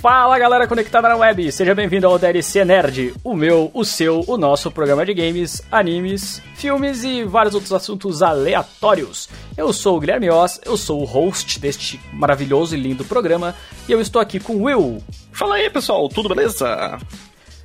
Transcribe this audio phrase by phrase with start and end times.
[0.00, 4.38] Fala galera conectada na web, seja bem-vindo ao DLC Nerd, o meu, o seu, o
[4.38, 9.28] nosso programa de games, animes, filmes e vários outros assuntos aleatórios.
[9.58, 13.54] Eu sou o Guilherme Oz, eu sou o host deste maravilhoso e lindo programa
[13.86, 15.02] e eu estou aqui com o Will.
[15.32, 16.98] Fala aí pessoal, tudo beleza?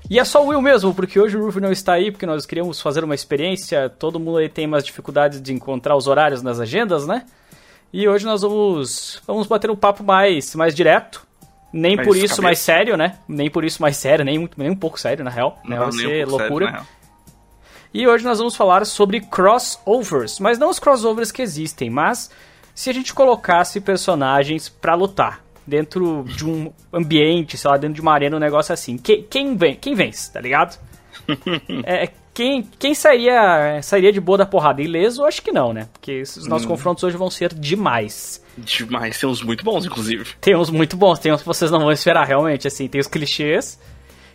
[0.10, 2.46] E é só o Will mesmo, porque hoje o Rufy não está aí, porque nós
[2.46, 6.60] queríamos fazer uma experiência, todo mundo aí tem umas dificuldades de encontrar os horários nas
[6.60, 7.24] agendas, né?
[7.94, 11.25] E hoje nós vamos, vamos bater um papo mais, mais direto,
[11.76, 12.42] nem por isso cabeça.
[12.42, 13.18] mais sério, né?
[13.28, 15.60] Nem por isso mais sério, nem, nem um pouco sério, na real.
[15.64, 15.78] Não, né?
[15.78, 16.68] Vai ser um loucura.
[16.68, 16.86] Sério,
[17.94, 22.30] e hoje nós vamos falar sobre crossovers, mas não os crossovers que existem, mas
[22.74, 28.02] se a gente colocasse personagens para lutar dentro de um ambiente, sei lá, dentro de
[28.02, 28.98] uma arena, um negócio assim.
[28.98, 30.78] Quem, quem, vem, quem vence, tá ligado?
[31.86, 34.82] é, quem, quem sairia, sairia de boa da porrada?
[34.82, 35.24] Ileso?
[35.24, 35.88] Acho que não, né?
[35.94, 36.70] Porque os nossos hum.
[36.70, 38.44] confrontos hoje vão ser demais.
[38.58, 40.26] Demais, tem uns muito bons, inclusive.
[40.42, 42.88] Tem uns muito bons, tem uns que vocês não vão esperar, realmente, assim.
[42.88, 43.80] Tem os clichês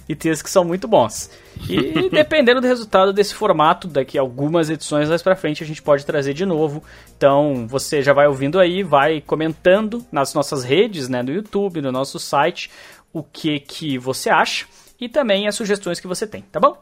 [0.09, 1.31] e tem os que são muito bons.
[1.69, 6.05] E dependendo do resultado desse formato, daqui algumas edições mais pra frente a gente pode
[6.05, 6.83] trazer de novo.
[7.17, 11.93] Então você já vai ouvindo aí, vai comentando nas nossas redes, né, no YouTube, no
[11.93, 12.71] nosso site,
[13.13, 14.67] o que que você acha
[15.01, 16.77] e também as sugestões que você tem, tá bom?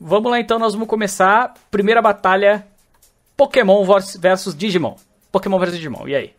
[0.00, 1.54] Vamos lá então, nós vamos começar.
[1.70, 2.66] Primeira batalha:
[3.36, 3.84] Pokémon
[4.18, 4.96] versus Digimon.
[5.30, 6.34] Pokémon versus Digimon, e aí?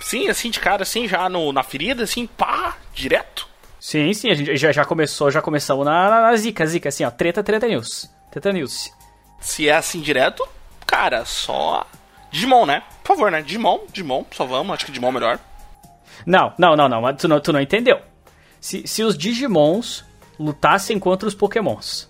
[0.00, 3.46] Sim, assim de cara, assim, já no, na ferida, assim, pá, direto.
[3.78, 7.04] Sim, sim, a gente já, já começou, já começamos na, na, na zica, zica, assim,
[7.04, 8.10] ó, treta, treta news.
[8.30, 8.92] Treta news.
[9.40, 10.46] Se é assim direto,
[10.86, 11.86] cara, só
[12.30, 12.82] Digimon, né?
[13.02, 13.42] Por favor, né?
[13.42, 15.38] Digimon, Digimon, só vamos, acho que Digimon é melhor.
[16.24, 18.00] Não, não, não, não, tu não, tu não entendeu.
[18.62, 20.04] Se, se os Digimons
[20.38, 22.08] lutassem contra os Pokémons.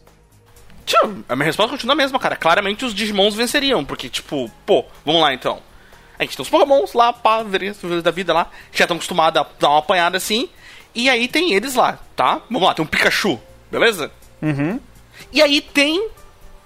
[0.84, 2.36] Tio, a minha resposta continua a mesma, cara.
[2.36, 5.60] Claramente os Digimons venceriam, porque, tipo, pô, vamos lá então.
[6.18, 9.70] A gente tem os Pokémons lá, pá, da vida lá, já estão acostumados a dar
[9.70, 10.50] uma apanhada assim.
[10.94, 12.42] E aí tem eles lá, tá?
[12.50, 13.40] Vamos lá, tem um Pikachu,
[13.70, 14.12] beleza?
[14.42, 14.78] Uhum.
[15.32, 16.06] E aí tem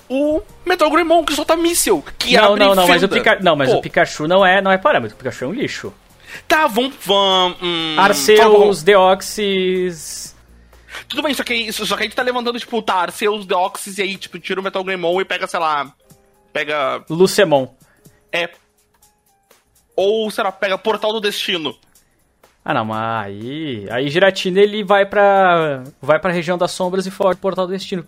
[0.08, 3.38] o Metal Greymon que solta míssil, que não, abre Não, não, mas o Pika...
[3.40, 5.94] não, mas o Pikachu não é, não é parâmetro, o Pikachu é um lixo.
[6.46, 6.94] Tá, vamos...
[7.04, 10.34] vamos hum, Arceus, Deoxys...
[11.08, 14.02] Tudo bem, só que, só que a gente tá levantando, tipo, tá, Arceus, Deoxys, e
[14.02, 15.92] aí, tipo, tira o Metal Greymon e pega, sei lá...
[16.52, 17.04] Pega...
[17.08, 17.68] Lucemon.
[18.32, 18.50] É...
[19.94, 21.76] Ou, sei lá, pega Portal do Destino.
[22.68, 23.86] Ah, não, mas aí.
[23.92, 25.84] Aí Giratina ele vai pra.
[26.02, 28.04] Vai pra região das sombras e foge do portal do destino.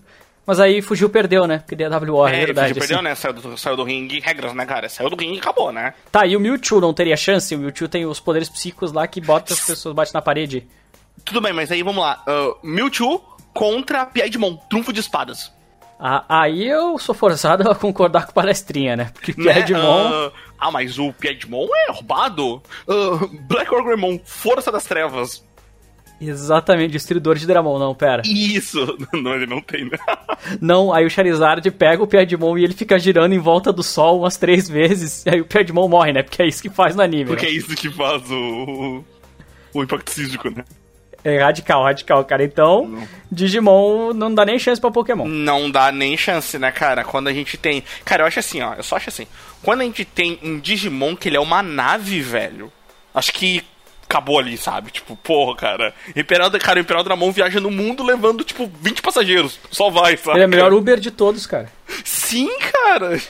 [0.47, 1.59] Mas aí fugiu, perdeu, né?
[1.59, 2.69] Porque DWO, é, é verdade.
[2.69, 2.94] Fugiu, assim.
[2.94, 3.15] perdeu, né?
[3.15, 4.88] Saiu do, saiu do ringue, regras, né, cara?
[4.88, 5.94] Saiu do ringue e acabou, né?
[6.10, 7.54] Tá, e o Mewtwo não teria chance?
[7.54, 10.66] O Mewtwo tem os poderes psíquicos lá que bota as pessoas, bate na parede.
[11.25, 12.25] Tudo bem, mas aí vamos lá.
[12.26, 13.22] Uh, Mewtwo
[13.53, 15.53] contra Piedmon, trunfo de espadas.
[16.00, 19.10] Ah, aí eu sou forçado a concordar com palestrinha, né?
[19.12, 19.53] Porque né?
[19.53, 20.28] Piedmon.
[20.28, 22.62] Uh, ah, mas o Piedmon é roubado?
[22.87, 25.44] Uh, Black Orgrimmon, força das trevas.
[26.20, 28.22] Exatamente, destruidor de Dramon, não, pera.
[28.24, 28.78] Isso!
[29.12, 29.98] Não, ele não tem, né?
[30.60, 34.20] Não, aí o Charizard pega o Piedmon e ele fica girando em volta do sol
[34.20, 36.22] umas três vezes, e aí o Piedmon morre, né?
[36.22, 37.26] Porque é isso que faz no anime.
[37.26, 37.52] Porque né?
[37.52, 39.04] é isso que faz o.
[39.74, 40.64] o impacto sísmico, né?
[41.24, 42.44] É radical, radical, cara.
[42.44, 43.08] Então, não.
[43.30, 45.26] Digimon não dá nem chance pra Pokémon.
[45.26, 47.02] Não dá nem chance, né, cara?
[47.04, 47.82] Quando a gente tem.
[48.04, 48.74] Cara, eu acho assim, ó.
[48.74, 49.26] Eu só acho assim.
[49.62, 52.72] Quando a gente tem um Digimon que ele é uma nave, velho.
[53.12, 53.64] Acho que
[54.08, 54.91] acabou ali, sabe?
[54.91, 55.94] Tipo, porra, cara.
[56.16, 59.60] Imperador, cara, o Imperador Dramon viaja no mundo levando, tipo, 20 passageiros.
[59.70, 60.38] Só vai, sabe?
[60.38, 61.70] Ele é o melhor Uber de todos, cara.
[62.04, 63.20] Sim, cara.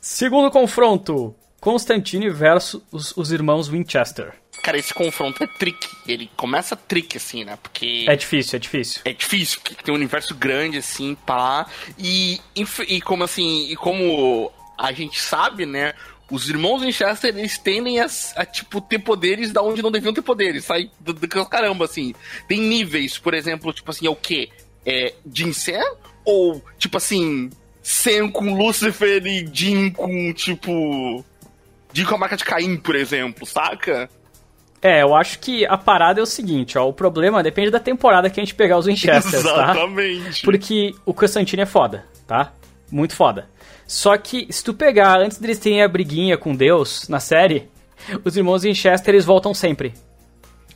[0.00, 4.32] Segundo confronto: Constantine versus os, os irmãos Winchester.
[4.62, 5.86] Cara, esse confronto é trick.
[6.08, 7.58] Ele começa trick, assim, né?
[7.62, 8.06] Porque.
[8.08, 9.00] É difícil, é difícil.
[9.04, 11.66] É difícil, porque tem um universo grande, assim, pá.
[11.98, 12.40] E,
[12.88, 15.94] e como assim, e como a gente sabe, né?
[16.30, 20.22] Os irmãos Winchester, eles tendem a, a, tipo, ter poderes da onde não deviam ter
[20.22, 22.14] poderes, sai do, do caramba, assim.
[22.48, 24.48] Tem níveis, por exemplo, tipo assim, é o quê?
[24.84, 25.80] É Jinsen?
[26.24, 31.24] Ou, tipo assim, Sen com Lucifer e Jin com, tipo...
[31.92, 34.10] Jin com a marca de Caim, por exemplo, saca?
[34.82, 36.88] É, eu acho que a parada é o seguinte, ó.
[36.88, 39.72] O problema depende da temporada que a gente pegar os Winchesters, tá?
[39.72, 40.42] Exatamente.
[40.42, 42.52] Porque o Constantine é foda, tá?
[42.90, 43.48] Muito foda.
[43.86, 47.68] Só que, se tu pegar, antes deles terem a briguinha com Deus na série,
[48.24, 49.94] os irmãos Winchester, eles voltam sempre.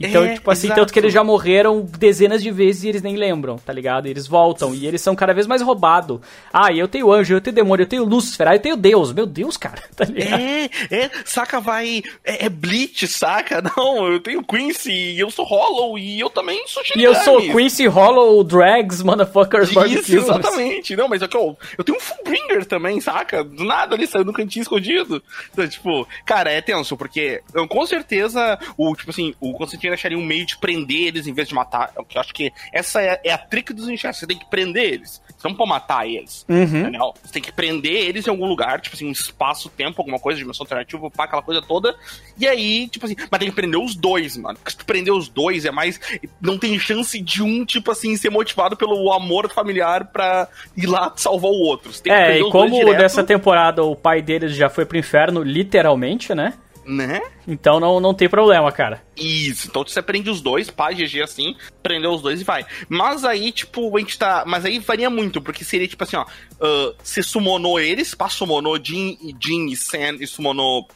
[0.00, 0.81] Então, é, tipo assim, exato.
[0.81, 4.08] tanto que eles já morreram dezenas de vezes e eles nem lembram, tá ligado?
[4.08, 6.20] E eles voltam e eles são cada vez mais roubados.
[6.50, 9.12] Ah, eu tenho anjo, eu tenho demônio, eu tenho Lúcifer, ah, eu tenho Deus.
[9.12, 10.41] Meu Deus, cara, tá ligado?
[10.41, 12.02] É, é, saca, vai.
[12.25, 13.61] É, é Bleach, saca?
[13.76, 17.02] Não, eu tenho Quincy e eu sou Hollow e eu também sou Shinigami.
[17.02, 19.70] E eu sou Quincy, Hollow, Drags, Motherfuckers.
[19.70, 20.97] Isso, exatamente.
[20.97, 23.44] Não, mas é que eu, eu tenho um Fullbringer também, saca?
[23.44, 25.23] Do nada ali, saiu no cantinho escondido.
[25.52, 30.19] Então, tipo, cara, é tenso, porque com certeza o, tipo assim, o Constantino Constantine acharia
[30.19, 31.92] um meio de prender eles em vez de matar.
[31.96, 34.14] Eu acho que essa é, é a trick dos Winchester.
[34.14, 35.20] Você tem que prender eles.
[35.37, 36.44] Você não pode matar eles.
[36.48, 36.62] Uhum.
[36.62, 37.14] Entendeu?
[37.22, 40.64] Você tem que prender eles em algum lugar, tipo assim, um espaço-tempo, alguma coisa, dimensão
[40.64, 41.94] alternativa, pá, aquela coisa toda.
[42.38, 44.56] E aí, tipo assim, mas tem que prender os dois, mano.
[44.56, 45.98] Porque se tu prender os dois, é mais.
[46.40, 51.12] Não tem chance de um, tipo assim, ser motivado pelo amor familiar pra ir lá
[51.16, 51.92] salvar o outro.
[51.92, 55.42] Você tem que É, e como dessa temporada o pai deles já foi pro inferno,
[55.42, 56.54] literalmente, né?
[56.90, 57.22] Né?
[57.46, 59.04] Então não, não tem problema, cara.
[59.16, 62.66] Isso, então você prende os dois, pá, GG assim, prendeu os dois e vai.
[62.88, 64.42] Mas aí, tipo, a gente tá.
[64.44, 66.26] Mas aí varia muito, porque seria tipo assim, ó.
[66.60, 70.88] ah, você summonou eles, pá, summonou Jin, e Jin e Sen e summonou.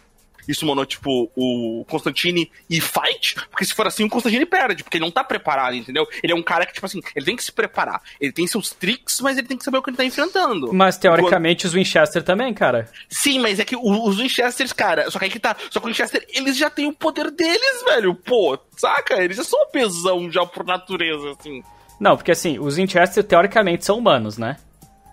[0.46, 4.98] E summonou, tipo, o Constantine e fight, porque se for assim, o Constantine perde, porque
[4.98, 6.06] ele não tá preparado, entendeu?
[6.22, 8.00] Ele é um cara que, tipo assim, ele tem que se preparar.
[8.20, 10.72] Ele tem seus tricks, mas ele tem que saber o que ele tá enfrentando.
[10.72, 12.88] Mas teoricamente os Winchester também, cara.
[13.08, 15.56] Sim, mas é que os Winchesters, cara, só que aí que tá.
[15.70, 18.14] Só que o Winchester, eles já têm o poder deles, velho.
[18.14, 19.22] Pô, saca?
[19.22, 21.62] Eles já são pesão já por natureza, assim.
[21.98, 24.56] Não, porque assim, os Winchester teoricamente são humanos, né?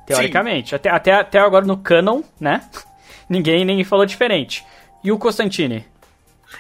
[0.06, 0.76] Teoricamente.
[0.76, 2.62] Até, até, até agora no canon, né?
[3.30, 4.66] Ninguém nem falou diferente.
[5.04, 5.86] E o Constantine?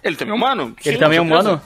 [0.03, 0.75] Ele também é humano?
[0.83, 1.41] Ele Sim, também é certeza.
[1.41, 1.61] humano?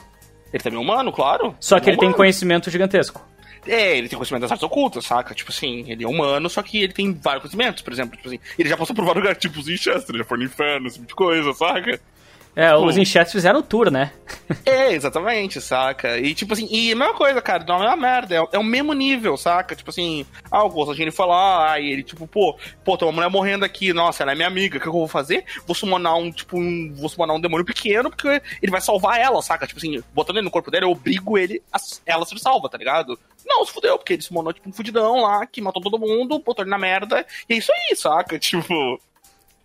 [0.52, 1.56] Ele também é humano, claro.
[1.60, 2.16] Só que ele tem humano.
[2.16, 3.24] conhecimento gigantesco.
[3.66, 5.34] É, ele tem conhecimento das artes ocultas, saca?
[5.34, 8.16] Tipo assim, ele é humano, só que ele tem vários conhecimentos, por exemplo.
[8.16, 10.44] Tipo assim, ele já passou por vários lugares, tipo os Winchester, ele já foi no
[10.44, 12.00] inferno, esse tipo de coisa, saca?
[12.56, 12.86] É, Pô.
[12.86, 14.10] os Winchester fizeram o tour, né?
[14.64, 16.18] É, exatamente, saca?
[16.18, 18.64] E tipo assim, e a mesma coisa, cara, não é uma merda, é, é o
[18.64, 19.76] mesmo nível, saca?
[19.76, 23.28] Tipo assim, ah, o Constantine foi lá, aí ele, tipo, pô, pô, tem uma mulher
[23.28, 25.44] morrendo aqui, nossa, ela é minha amiga, o que, eu vou fazer?
[25.66, 29.42] Vou summonar um, tipo, um, vou summonar um demônio pequeno, porque ele vai salvar ela,
[29.42, 29.66] saca?
[29.66, 32.68] Tipo assim, botando ele no corpo dela, eu obrigo ele, a, ela a ser salva,
[32.68, 33.18] tá ligado?
[33.44, 36.64] Não, se fudeu, porque ele summonou, tipo, um fudidão lá, que matou todo mundo, botou
[36.64, 38.38] ele na merda, e é isso aí, saca?
[38.46, 39.00] Tipo...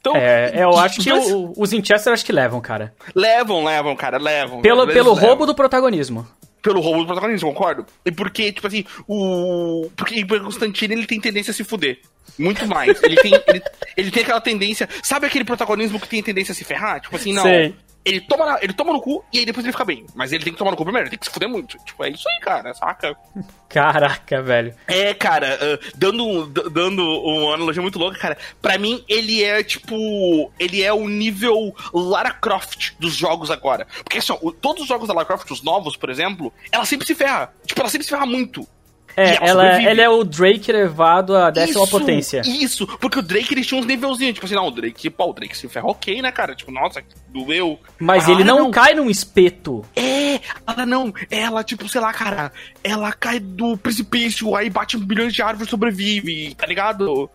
[0.01, 2.91] Então, É, eu acho que dois o- os Winchester acho que levam, cara.
[3.15, 4.59] Levam, levam, cara, levam.
[4.61, 6.27] Pelo, pelo levam roubo do protagonismo.
[6.61, 7.85] pelo roubo do protagonista, concordo?
[8.05, 9.89] E porque, tipo assim, o.
[9.95, 11.99] Porque o Constantino ele tem tendência a se fuder.
[12.37, 13.01] Muito mais.
[13.03, 13.61] Ele tem, ele,
[13.97, 14.87] ele tem aquela tendência.
[15.03, 16.99] Sabe aquele protagonismo que tem tendência a se ferrar?
[17.01, 17.43] Tipo assim, não.
[17.43, 17.75] Sei.
[18.03, 20.05] Ele toma, na- ele toma no cu e aí depois ele fica bem.
[20.15, 21.77] Mas ele tem que tomar no cu primeiro, ele tem que se fuder muito.
[21.85, 23.15] Tipo, é isso aí, cara, saca?
[23.69, 24.75] Caraca, velho.
[24.87, 30.51] É, cara, ah, dando, dando uma analogia muito louca, cara, pra mim ele é tipo.
[30.59, 33.87] Ele é o nível Lara Croft dos jogos agora.
[34.03, 37.07] Porque assim, ó, todos os jogos da Lara Croft, os novos, por exemplo, ela sempre
[37.07, 37.53] se ferra.
[37.65, 38.67] Tipo, ela sempre se ferra muito.
[39.15, 42.41] É, ela ela, é o Drake levado à décima Isso, potência.
[42.45, 45.33] Isso, porque o Drake ele tinha uns nívelzinhos, tipo assim, não, o Drake, pô, o
[45.33, 46.55] Drake se ferra ok, né, cara?
[46.55, 47.79] Tipo, nossa, doeu.
[47.99, 49.83] Mas Ah, ele não, cai num espeto.
[49.95, 52.51] É, ela não, ela, tipo, sei lá, cara,
[52.83, 57.29] ela cai do precipício, aí bate bilhões de árvores e sobrevive, tá ligado?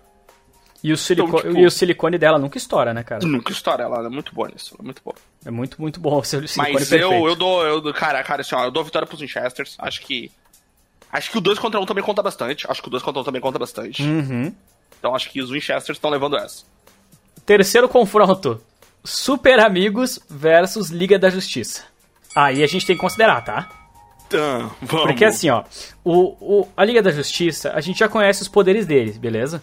[0.84, 3.26] E o, silico- Então, tipo- e o silicone dela nunca estoura, né, cara?
[3.26, 5.17] Nunca estoura, ela é muito boa nisso, ela é muito boa.
[5.44, 7.12] É muito, muito bom o silicone Mas perfeito.
[7.12, 10.00] eu, eu dou, eu cara, cara, assim, ó, eu dou a vitória pros Winchesters, acho
[10.02, 10.31] que.
[11.12, 12.67] Acho que o 2 contra 1 um também conta bastante.
[12.70, 14.03] Acho que o 2 contra 1 um também conta bastante.
[14.03, 14.53] Uhum.
[14.99, 16.64] Então acho que os Winchesters estão levando essa.
[17.44, 18.61] Terceiro confronto.
[19.05, 21.85] Super Amigos versus Liga da Justiça.
[22.35, 23.69] Aí a gente tem que considerar, tá?
[24.26, 25.06] Então, vamos.
[25.06, 25.62] Porque assim, ó,
[26.05, 29.63] o, o- a Liga da Justiça, a gente já conhece os poderes deles, beleza?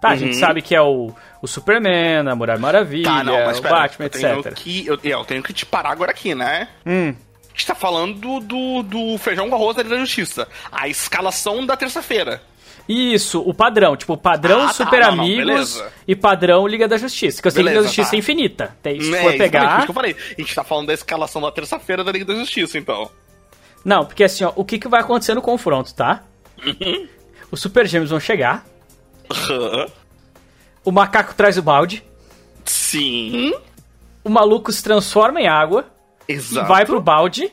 [0.00, 0.40] Tá, a gente Uhum.
[0.40, 4.04] sabe que é o, o Superman, a Mulher Maravilha, Tá, não, mas o pera, Batman,
[4.12, 4.54] eu etc.
[4.54, 6.68] Que, eu, eu tenho que te parar agora aqui, né?
[6.86, 7.14] Hum,
[7.54, 10.48] A gente tá falando do, do, feijão com arroz da Liga da Justiça.
[10.72, 12.42] A escalação da terça-feira.
[12.88, 15.92] isso, o padrão, tipo, padrão Ah, tá, Super não, não, Amigos beleza.
[16.08, 17.40] e padrão Liga da Justiça.
[17.40, 18.16] Que eu sei que Liga da Beleza, Justiça tá.
[18.16, 18.76] é infinita.
[18.82, 19.68] Tem, se É, for exatamente, pegar.
[19.68, 20.16] por isso que eu falei.
[20.36, 23.08] A gente tá falando da escalação da terça-feira da Liga da Justiça, então.
[23.84, 26.24] Não, porque assim, ó, o que, que vai acontecer no confronto, tá?
[26.66, 27.06] Uhum.
[27.52, 28.64] Os Super Gêmeos vão chegar,
[30.84, 32.02] o macaco traz o balde,
[32.64, 33.52] Sim.
[34.24, 35.86] o maluco se transforma em água,
[36.28, 36.66] Exato.
[36.68, 37.52] vai pro balde,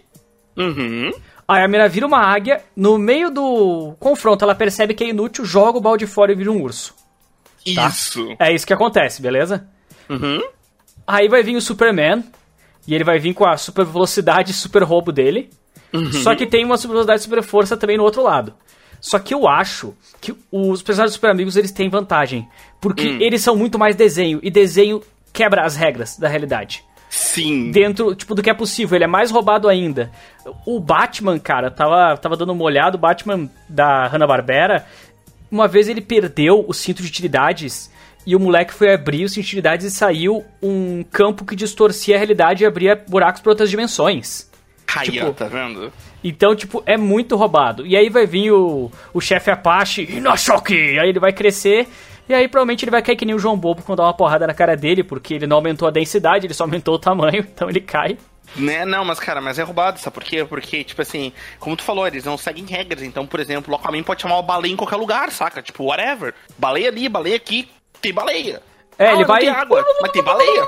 [0.58, 1.12] Uhum.
[1.48, 5.46] aí a Mira vira uma águia, no meio do confronto ela percebe que é inútil,
[5.46, 6.94] joga o balde fora e vira um urso.
[7.76, 7.88] Tá.
[7.88, 8.36] Isso.
[8.40, 9.68] É isso que acontece, beleza?
[10.10, 10.42] Uhum.
[11.06, 12.24] Aí vai vir o Superman,
[12.88, 15.50] e ele vai vir com a super velocidade e super roubo dele.
[16.24, 18.54] Só que tem uma super velocidade e super força também no outro lado.
[19.00, 22.48] Só que eu acho que os personagens super amigos eles têm vantagem.
[22.80, 24.40] Porque eles são muito mais desenho.
[24.42, 25.02] E desenho
[25.34, 26.84] quebra as regras da realidade.
[27.34, 27.72] Sim.
[27.72, 28.96] Dentro, tipo, do que é possível.
[28.96, 30.12] Ele é mais roubado ainda.
[30.66, 32.98] O Batman, cara, tava, tava dando uma olhada.
[32.98, 34.86] O Batman da Hanna-Barbera.
[35.50, 37.92] Uma vez ele perdeu o cinto de utilidades.
[38.26, 42.16] E o moleque foi abrir o cinto de utilidades e saiu um campo que distorcia
[42.16, 44.50] a realidade e abria buracos para outras dimensões.
[44.96, 45.92] Aí, tipo- ó, tá vendo?
[46.24, 47.86] Então, tipo, é muito roubado.
[47.88, 51.00] E aí vai vir o, o chefe Apache, Inochoque!
[51.00, 51.88] Aí ele vai crescer,
[52.32, 54.48] e aí provavelmente ele vai cair que nem o João Bobo quando dá uma porrada
[54.48, 57.70] na cara dele, porque ele não aumentou a densidade, ele só aumentou o tamanho, então
[57.70, 58.18] ele cai.
[58.56, 60.44] Né, não, mas cara, mas é roubado, sabe por quê?
[60.44, 63.02] Porque, tipo assim, como tu falou, eles não seguem regras.
[63.02, 65.62] Então, por exemplo, o Aquaman pode chamar uma baleia em qualquer lugar, saca?
[65.62, 66.34] Tipo, whatever.
[66.58, 67.70] Baleia ali, baleia aqui,
[68.02, 68.62] tem baleia.
[68.98, 69.42] É, ah, ele vai.
[69.42, 70.68] Tem água, mas tem baleia.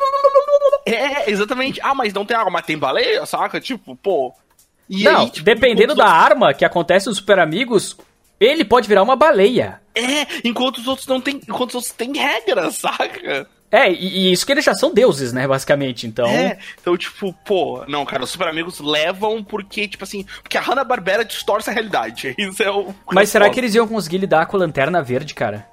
[0.85, 1.79] É, exatamente.
[1.83, 3.59] Ah, mas não tem água, mas tem baleia, saca?
[3.59, 4.33] Tipo, pô.
[4.89, 7.97] E não, aí, tipo, dependendo da arma que acontece nos Super Amigos,
[8.39, 9.81] ele pode virar uma baleia.
[9.95, 11.35] É, enquanto os outros não tem.
[11.35, 13.47] Enquanto os outros têm regras, saca?
[13.73, 16.27] É, e, e, isso que eles já são deuses, né, basicamente, então...
[16.27, 20.61] É, então, tipo, pô, não, cara, os Super Amigos levam porque, tipo assim, porque a
[20.61, 22.93] Hanna-Barbera distorce a realidade, isso é o...
[23.11, 25.67] Mas será que eles iam conseguir lidar com a Lanterna Verde, cara?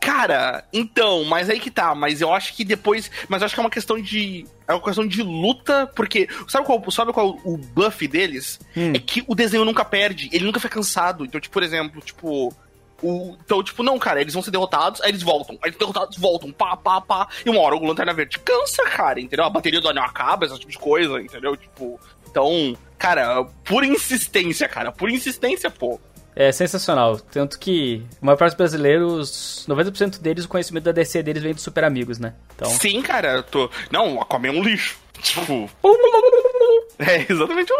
[0.00, 3.60] Cara, então, mas aí que tá, mas eu acho que depois, mas eu acho que
[3.60, 7.58] é uma questão de, é uma questão de luta, porque, sabe qual, sabe qual o
[7.58, 8.58] buff deles?
[8.74, 8.92] Hum.
[8.94, 12.54] É que o desenho nunca perde, ele nunca fica cansado, então, tipo, por exemplo, tipo...
[13.02, 15.58] O, então, tipo, não, cara, eles vão ser derrotados, aí eles voltam.
[15.62, 17.28] Aí eles derrotados voltam, pá, pá, pá.
[17.46, 19.46] E uma hora o Lanterna Verde cansa, cara, entendeu?
[19.46, 21.56] A bateria do anel acaba, esse tipo de coisa, entendeu?
[21.56, 21.98] Tipo,
[22.30, 25.98] então, cara, por insistência, cara, por insistência, pô.
[26.34, 27.18] É sensacional.
[27.18, 31.54] Tanto que a maior parte dos brasileiros, 90% deles, o conhecimento da DC deles vem
[31.54, 32.34] dos super amigos, né?
[32.54, 32.70] Então...
[32.70, 33.70] Sim, cara, eu tô.
[33.90, 34.98] Não, o Aquaman é um lixo.
[35.20, 35.68] Tipo.
[36.98, 37.72] é, exatamente.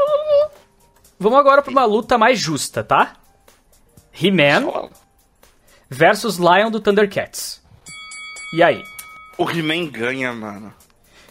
[1.19, 3.15] Vamos agora pra uma luta mais justa, tá?
[4.13, 4.91] He-Man
[5.89, 7.63] versus Lion do Thundercats.
[8.53, 8.83] E aí?
[9.39, 10.73] O He-Man ganha, mano.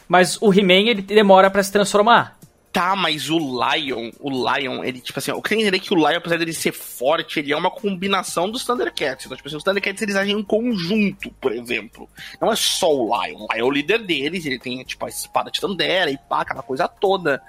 [0.08, 2.39] Mas o He-Man, ele demora para se transformar.
[2.72, 6.18] Tá, mas o Lion, o Lion, ele, tipo assim, eu queria entender que o Lion,
[6.18, 9.26] apesar dele ser forte, ele é uma combinação dos Thundercats.
[9.26, 12.08] Então, tipo assim, os Thundercats, eles agem em conjunto, por exemplo.
[12.40, 13.40] Não é só o Lion.
[13.40, 16.42] O Lion é o líder deles, ele tem, tipo, a espada de Tandera e pá,
[16.42, 17.42] aquela coisa toda.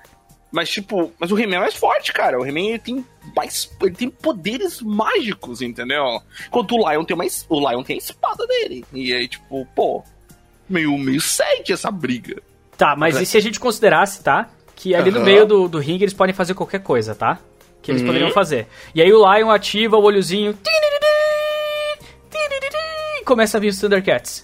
[0.50, 2.40] Mas, tipo, mas o He-Man é mais forte, cara.
[2.40, 3.04] O He-Man tem
[3.36, 3.70] mais.
[3.82, 6.20] Ele tem poderes mágicos, entendeu?
[6.46, 7.46] Enquanto o Lion tem mais.
[7.48, 8.84] O Lion tem a espada dele.
[8.92, 10.02] E aí, tipo, pô,
[10.68, 12.42] meio, meio sede essa briga.
[12.76, 14.48] Tá, mas e se a gente considerasse, tá?
[14.80, 15.18] Que ali uhum.
[15.18, 17.38] no meio do, do ringue eles podem fazer qualquer coisa, tá?
[17.82, 18.08] Que eles uhum.
[18.08, 18.66] poderiam fazer.
[18.94, 20.58] E aí o Lion ativa o olhozinho.
[23.20, 24.42] E começa a vir os Thundercats.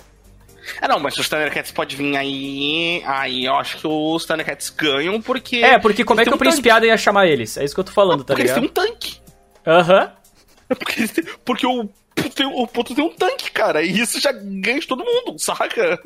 [0.83, 3.02] É, não, mas os Thundercats pode vir aí.
[3.07, 5.57] Aí eu acho que os Thundercats ganham porque.
[5.57, 7.57] É, porque como é que o um Principiado ia chamar eles?
[7.57, 8.61] É isso que eu tô falando, tá porque ligado?
[8.69, 9.21] Porque eles têm um tanque.
[9.66, 10.00] Aham.
[10.02, 10.26] Uhum.
[10.69, 11.07] É porque,
[11.45, 11.88] porque o,
[12.35, 13.83] tem, o Puto tem um tanque, cara.
[13.83, 15.99] E isso já ganha de todo mundo, saca?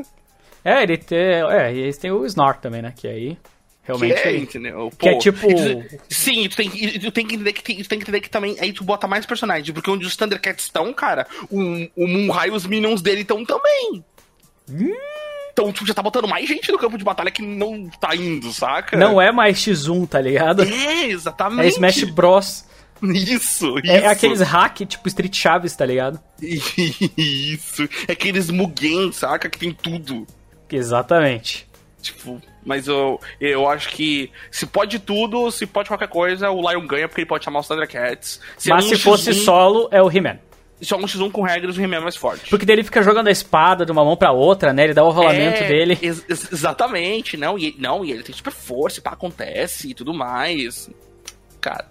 [0.64, 1.18] É, ele tem.
[1.18, 2.92] É, e eles têm o Snark também, né?
[2.94, 3.38] Que aí.
[3.82, 4.22] Realmente.
[4.22, 4.90] Que é, entendeu?
[4.90, 5.48] Pô, que é tipo.
[6.08, 8.56] Sim, tu tem, tu tem que entender que tem, tu tem que entender que também.
[8.60, 9.70] Aí tu bota mais personagens.
[9.70, 11.58] Porque onde os Thundercats estão, cara, o,
[11.96, 14.04] o Moonrai e os Minions dele estão também.
[14.70, 14.92] Hum.
[15.52, 18.52] Então, tu já tá botando mais gente no campo de batalha que não tá indo,
[18.52, 18.96] saca?
[18.96, 20.62] Não é mais X1, tá ligado?
[20.62, 21.66] É, exatamente.
[21.66, 22.64] É Smash Bros.
[23.02, 23.90] Isso, é, isso.
[23.90, 26.20] É aqueles hack, tipo Street Chaves, tá ligado?
[27.16, 27.88] Isso.
[28.06, 29.48] É aqueles Mugen, saca?
[29.48, 30.26] Que tem tudo.
[30.70, 31.66] Exatamente.
[32.02, 36.86] Tipo, mas eu, eu acho que se pode tudo, se pode qualquer coisa, o Lion
[36.86, 38.40] ganha porque ele pode chamar os Thundercats.
[38.56, 40.38] Se Mas é um se fosse solo, é o He-Man.
[40.80, 42.48] Se é um X1 com regras, o He-Man é mais forte.
[42.48, 44.84] Porque dele fica jogando a espada de uma mão pra outra, né?
[44.84, 45.98] Ele dá o rolamento é, dele.
[46.00, 50.90] Ex exatamente, não e, não, e ele tem super força, pá, acontece e tudo mais.
[51.60, 51.86] Cara,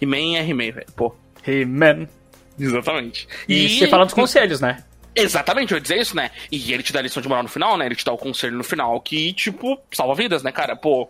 [0.00, 0.86] He-Man é He-Man, velho.
[0.94, 1.14] Pô.
[1.46, 2.06] He-Man.
[2.58, 3.28] Exatamente.
[3.48, 4.82] E, e você fala dos conselhos, né?
[5.22, 6.30] Exatamente, eu ia dizer isso, né?
[6.50, 7.86] E ele te dá a lição de moral no final, né?
[7.86, 10.76] Ele te dá o conselho no final que, tipo, salva vidas, né, cara?
[10.76, 11.08] Pô.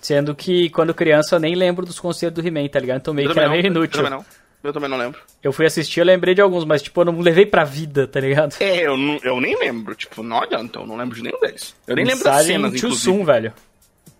[0.00, 3.00] Sendo que quando criança eu nem lembro dos conselhos do He-Man, tá ligado?
[3.00, 4.00] Então meio eu que era meio inútil.
[4.00, 4.40] Eu também não.
[4.62, 5.20] Eu também não lembro.
[5.42, 8.20] Eu fui assistir, eu lembrei de alguns, mas, tipo, eu não levei pra vida, tá
[8.20, 8.56] ligado?
[8.60, 9.94] É, eu, não, eu nem lembro.
[9.94, 11.74] Tipo, não adianta, eu não lembro de nenhum deles.
[11.86, 13.24] Eu nem lembro das cenas, inclusive.
[13.24, 13.52] velho.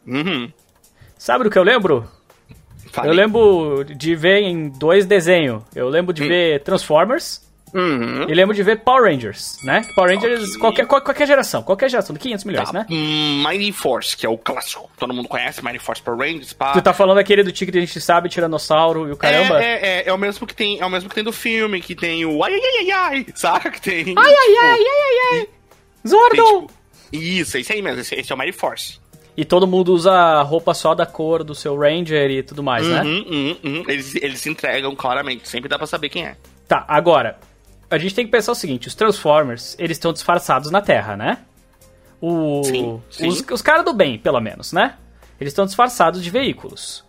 [0.07, 0.51] Uhum.
[1.19, 2.09] Sabe do que eu lembro?
[3.05, 5.63] Eu lembro de ver em dois desenhos.
[5.75, 6.29] Eu lembro de hum.
[6.29, 7.49] ver Transformers.
[7.73, 8.29] Uhum.
[8.29, 9.83] E lembro de ver Power Rangers, né?
[9.95, 10.61] Power Rangers, okay.
[10.61, 12.81] qualquer, qualquer geração, qualquer geração, de 500 milhões, tá.
[12.81, 12.87] né?
[12.89, 14.91] Mighty Force, que é o clássico.
[14.99, 16.53] Todo mundo conhece Mighty Force Power Rangers.
[16.53, 16.73] Pá.
[16.73, 19.63] Tu tá falando aquele do Tigre, a gente sabe, Tiranossauro e o caramba?
[19.63, 21.81] É, é, é, é, o mesmo que tem, é o mesmo que tem do filme,
[21.81, 23.71] que tem o ai ai ai ai, saca?
[23.71, 24.15] Que tem.
[24.17, 25.49] Ai ai tipo, ai ai ai ai.
[26.07, 26.61] Zordon!
[26.63, 26.73] Tipo,
[27.13, 28.99] isso, esse aí mesmo, esse, esse é o Mighty Force.
[29.37, 32.93] E todo mundo usa roupa só da cor do seu Ranger e tudo mais, uhum,
[32.93, 33.03] né?
[33.03, 33.85] Uhum, uhum.
[33.89, 36.37] Eles, eles se entregam claramente, sempre dá pra saber quem é.
[36.69, 37.39] Tá, agora,
[37.91, 41.39] a gente tem que pensar o seguinte: os Transformers, eles estão disfarçados na Terra, né?
[42.21, 43.29] O, sim, sim.
[43.29, 44.97] Os, os caras do bem, pelo menos, né?
[45.41, 47.05] Eles estão disfarçados de veículos.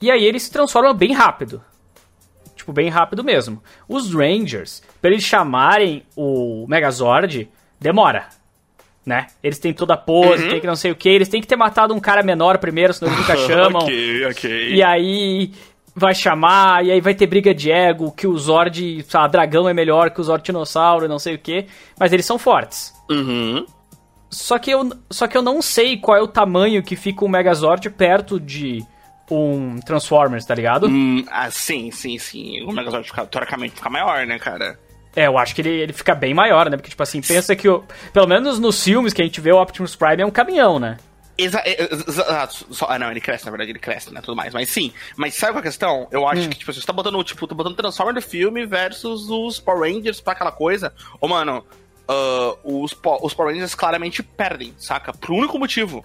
[0.00, 1.62] E aí eles se transformam bem rápido.
[2.54, 3.62] Tipo, bem rápido mesmo.
[3.88, 7.48] Os Rangers, pra eles chamarem o Megazord,
[7.80, 8.28] demora.
[9.04, 9.28] Né?
[9.42, 10.50] Eles têm toda a pose, uhum.
[10.50, 12.92] tem que não sei o que, eles têm que ter matado um cara menor primeiro,
[12.92, 13.82] senão eles nunca chamam.
[13.82, 14.74] ok, ok.
[14.74, 15.52] E aí
[15.96, 19.72] vai chamar, e aí vai ter briga de ego, que o Zord, sabe, dragão é
[19.72, 21.66] melhor que o Zord dinossauro, não sei o que,
[21.98, 22.92] mas eles são fortes.
[23.10, 23.64] Uhum.
[24.30, 27.28] Só que, eu, só que eu não sei qual é o tamanho que fica o
[27.28, 28.84] Megazord perto de
[29.30, 30.86] um Transformers, tá ligado?
[30.86, 32.62] Hum, ah, sim, sim, sim.
[32.64, 34.78] O Megazord fica, teoricamente fica maior, né, cara?
[35.14, 36.76] É, eu acho que ele, ele fica bem maior, né?
[36.76, 39.62] Porque, tipo assim, pensa que, o, pelo menos nos filmes que a gente vê, o
[39.62, 40.98] Optimus Prime é um caminhão, né?
[41.38, 42.66] Exato.
[42.88, 44.20] ah, não, ele cresce, na verdade, ele cresce, né?
[44.20, 44.54] Tudo mais.
[44.54, 44.92] Mas sim.
[45.16, 46.08] Mas sabe qual é a questão?
[46.10, 46.48] Eu acho hum.
[46.48, 50.20] que, tipo, você tá botando, tipo, tá botando Transformer do filme versus os Power Rangers
[50.20, 50.92] pra aquela coisa.
[51.20, 51.64] Ô, mano,
[52.08, 55.12] uh, os, os Power Rangers claramente perdem, saca?
[55.12, 56.04] Por único motivo.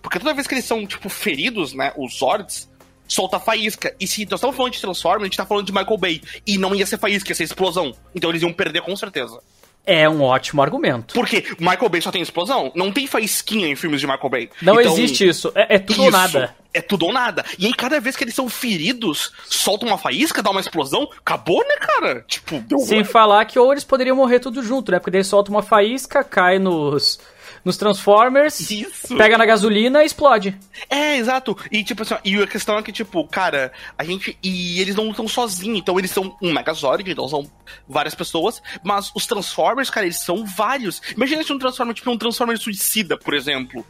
[0.00, 1.92] Porque toda vez que eles são, tipo, feridos, né?
[1.96, 2.70] Os Zords,
[3.06, 3.94] solta faísca.
[4.00, 6.22] E se nós estamos falando de Transformers, a gente tá falando de Michael Bay.
[6.46, 7.94] E não ia ser faísca, ia ser explosão.
[8.14, 9.40] Então eles iam perder com certeza.
[9.86, 11.14] É um ótimo argumento.
[11.14, 12.72] Porque Michael Bay só tem explosão.
[12.74, 14.50] Não tem faísquinha em filmes de Michael Bay.
[14.62, 15.52] Não então, existe isso.
[15.54, 16.54] É, é tudo isso, ou nada.
[16.72, 17.44] É tudo ou nada.
[17.58, 21.62] E aí, cada vez que eles são feridos, solta uma faísca, dá uma explosão, acabou,
[21.68, 22.24] né, cara?
[22.26, 24.98] Tipo, deu Sem falar que ou eles poderiam morrer tudo junto, né?
[24.98, 27.20] Porque daí solta uma faísca, cai nos
[27.64, 29.16] nos Transformers, Isso.
[29.16, 30.56] pega na gasolina e explode.
[30.88, 31.56] É, exato.
[31.70, 34.38] E tipo assim, e a questão é que, tipo, cara, a gente.
[34.42, 37.50] E eles não estão sozinhos, então eles são um Megazord, então são
[37.88, 41.00] várias pessoas, mas os Transformers, cara, eles são vários.
[41.16, 43.84] Imagina se um Transformer, tipo, um Transformer suicida, por exemplo.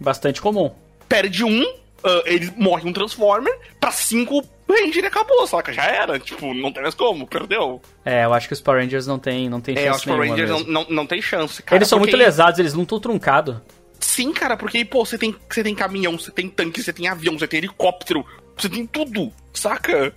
[0.00, 0.70] Bastante comum.
[1.08, 5.72] Perde um, uh, ele morre um Transformer, pra cinco Ranger acabou, saca?
[5.72, 6.18] Já era.
[6.18, 7.80] Tipo, não tem mais como, perdeu.
[8.04, 9.88] É, eu acho que os Power Rangers não tem, não tem chance.
[9.88, 11.76] É, os Power Rangers não, não, não tem chance, cara.
[11.76, 13.56] Eles são muito lesados, eles não estão truncados.
[14.00, 17.38] Sim, cara, porque, pô, você tem, você tem caminhão, você tem tanque, você tem avião,
[17.38, 18.26] você tem helicóptero,
[18.56, 20.12] você tem tudo, saca?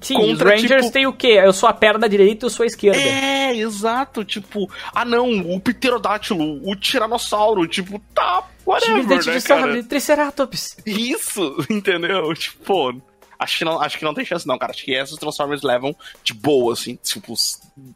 [0.00, 0.92] Sim, Contra, os Rangers tipo...
[0.92, 1.40] tem o quê?
[1.42, 3.00] Eu sou a perna direita e eu sou a esquerda.
[3.00, 4.24] É, exato.
[4.24, 9.82] Tipo, ah não, o pterodátilo, o tiranossauro, tipo, tá, whatever, né, de cara?
[9.84, 10.76] Triceratops.
[10.84, 12.34] Isso, entendeu?
[12.34, 13.00] Tipo,
[13.38, 14.72] acho que, não, acho que não tem chance não, cara.
[14.72, 17.34] Acho que esses Transformers levam de boa, assim, tipo,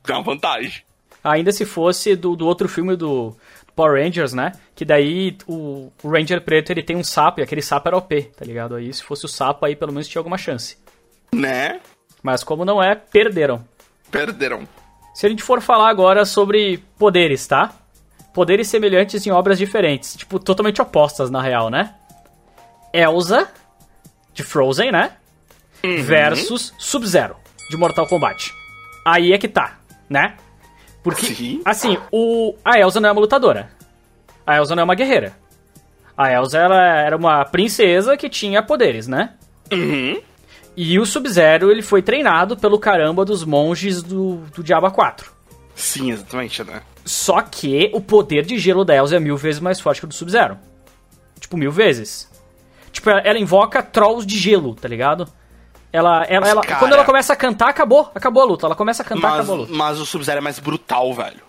[0.06, 0.82] dá uma vantagem.
[1.22, 3.36] Ainda se fosse do, do outro filme do
[3.74, 4.52] Power Rangers, né?
[4.74, 8.22] Que daí o, o Ranger preto ele tem um sapo e aquele sapo era OP,
[8.36, 8.74] tá ligado?
[8.74, 10.78] Aí se fosse o sapo aí pelo menos tinha alguma chance.
[11.32, 11.80] Né?
[12.22, 13.64] Mas como não é, perderam.
[14.10, 14.66] Perderam.
[15.14, 17.72] Se a gente for falar agora sobre poderes, tá?
[18.32, 21.94] Poderes semelhantes em obras diferentes, tipo, totalmente opostas na real, né?
[22.92, 23.50] Elsa,
[24.32, 25.16] de Frozen, né?
[25.84, 26.02] Uhum.
[26.02, 27.36] Versus Sub-Zero,
[27.70, 28.52] de Mortal Kombat.
[29.04, 30.36] Aí é que tá, né?
[31.02, 31.62] Porque, Sim.
[31.64, 33.70] assim, o, a Elsa não é uma lutadora.
[34.46, 35.32] A Elsa não é uma guerreira.
[36.16, 39.34] A Elsa ela era uma princesa que tinha poderes, né?
[39.72, 40.20] Uhum.
[40.76, 45.32] E o Sub-Zero, ele foi treinado pelo caramba dos monges do, do Diaba 4.
[45.74, 46.82] Sim, exatamente, né?
[47.04, 50.08] Só que o poder de gelo da Elsa é mil vezes mais forte que o
[50.08, 50.58] do Sub-Zero.
[51.38, 52.30] Tipo, mil vezes.
[52.92, 55.26] Tipo, ela, ela, invoca trolls de gelo, tá ligado?
[55.92, 58.10] Ela, ela, ela cara, quando ela começa a cantar, acabou.
[58.14, 58.66] Acabou a luta.
[58.66, 59.72] Ela começa a cantar, mas, acabou a luta.
[59.72, 61.40] Mas o Sub-Zero é mais brutal, velho.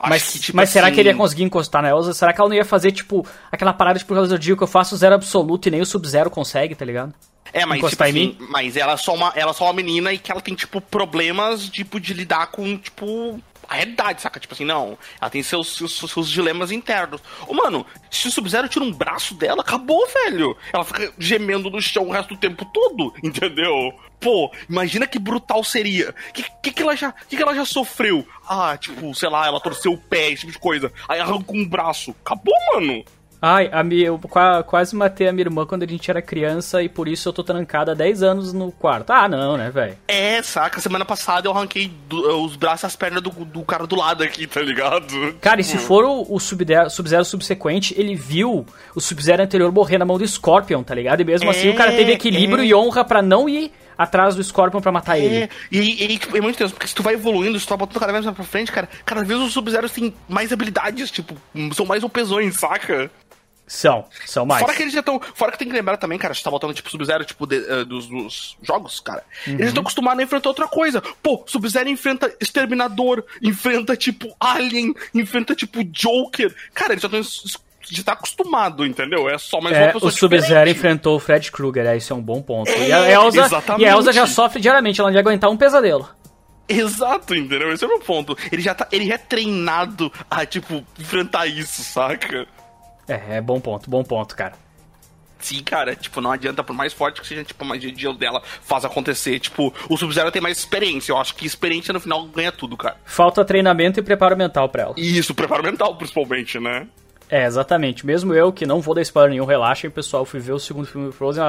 [0.00, 0.72] mas, que, tipo mas assim...
[0.72, 2.12] será que ele ia conseguir encostar na Elsa?
[2.12, 4.96] Será que ela não ia fazer, tipo, aquela parada tipo Cavaleiro Zodíaco que eu faço
[4.96, 7.14] zero absoluto e nem o Sub-Zero consegue, tá ligado?
[7.52, 10.18] É, mas, tipo assim, mas ela é só uma, ela é só uma menina e
[10.18, 13.38] que ela tem, tipo, problemas, tipo, de lidar com, tipo,
[13.72, 14.38] a realidade, saca?
[14.38, 14.98] Tipo assim, não.
[15.20, 17.22] Ela tem seus, seus, seus dilemas internos.
[17.46, 20.56] Ô, mano, se o Sub-Zero tira um braço dela, acabou, velho.
[20.72, 23.92] Ela fica gemendo no chão o resto do tempo todo, entendeu?
[24.20, 26.14] Pô, imagina que brutal seria.
[26.32, 28.26] Que, que, que ela já, que, que ela já sofreu?
[28.48, 30.92] Ah, tipo, sei lá, ela torceu o pé, esse tipo de coisa.
[31.08, 32.14] Aí arrancou um braço.
[32.24, 33.04] Acabou, mano.
[33.44, 34.20] Ai, a eu
[34.64, 37.42] quase matei a minha irmã quando a gente era criança e por isso eu tô
[37.42, 39.10] trancada há 10 anos no quarto.
[39.10, 39.98] Ah, não, né, velho?
[40.06, 40.80] É, saca?
[40.80, 44.22] Semana passada eu arranquei do, os braços e as pernas do, do, cara do lado
[44.22, 45.34] aqui, tá ligado?
[45.40, 49.72] Cara, e se tipo, for o, o Sub-Zero sub subsequente, ele viu o Sub-Zero anterior
[49.72, 51.20] morrer na mão do Scorpion, tá ligado?
[51.20, 52.66] E mesmo é, assim o cara teve equilíbrio é.
[52.66, 55.50] e honra para não ir atrás do Scorpion para matar é, ele.
[55.70, 58.00] E, e tipo, é muito interessante, porque se tu vai evoluindo, se tu vai botando
[58.00, 61.36] cada vez mais pra frente, cara, cada vez os Sub-Zeros têm mais habilidades, tipo,
[61.74, 63.10] são mais opesões, saca?
[63.66, 64.60] São, são mais.
[64.60, 65.18] Fora que eles já estão.
[65.34, 67.84] Fora que tem que lembrar também, cara, você tá botando tipo Sub-Zero, tipo, de, uh,
[67.86, 69.24] dos, dos, jogos, cara.
[69.46, 69.54] Uhum.
[69.54, 71.00] Eles estão acostumados a enfrentar outra coisa.
[71.22, 76.54] Pô, Sub-Zero enfrenta Exterminador, enfrenta tipo Alien, enfrenta tipo Joker.
[76.74, 77.20] Cara, eles já estão
[77.90, 79.28] já tá acostumado, entendeu?
[79.28, 82.16] É só mais é, uma pessoa O Sub-Zero enfrentou o Fred Krueger, é, isso é
[82.16, 82.70] um bom ponto.
[82.70, 85.56] É, e, a Elsa, e a Elsa já sofre diariamente, ela não ia aguentar um
[85.56, 86.08] pesadelo.
[86.68, 87.72] Exato, entendeu?
[87.72, 88.36] Esse é o meu ponto.
[88.50, 88.88] Ele já tá.
[88.90, 92.46] Ele é treinado a, tipo, enfrentar isso, saca?
[93.06, 94.54] É, é bom ponto, bom ponto, cara.
[95.38, 98.16] Sim, cara, tipo, não adianta, por mais forte que seja, tipo, a magia de gelo
[98.16, 99.40] dela faz acontecer.
[99.40, 101.10] Tipo, o Sub-Zero tem mais experiência.
[101.10, 102.96] Eu acho que experiência no final ganha tudo, cara.
[103.04, 104.94] Falta treinamento e preparo mental pra ela.
[104.96, 106.86] Isso, preparo mental, principalmente, né?
[107.32, 108.04] É, exatamente.
[108.04, 111.08] Mesmo eu, que não vou dar spoiler nenhum, relaxa, pessoal, fui ver o segundo filme
[111.08, 111.42] de Frozen,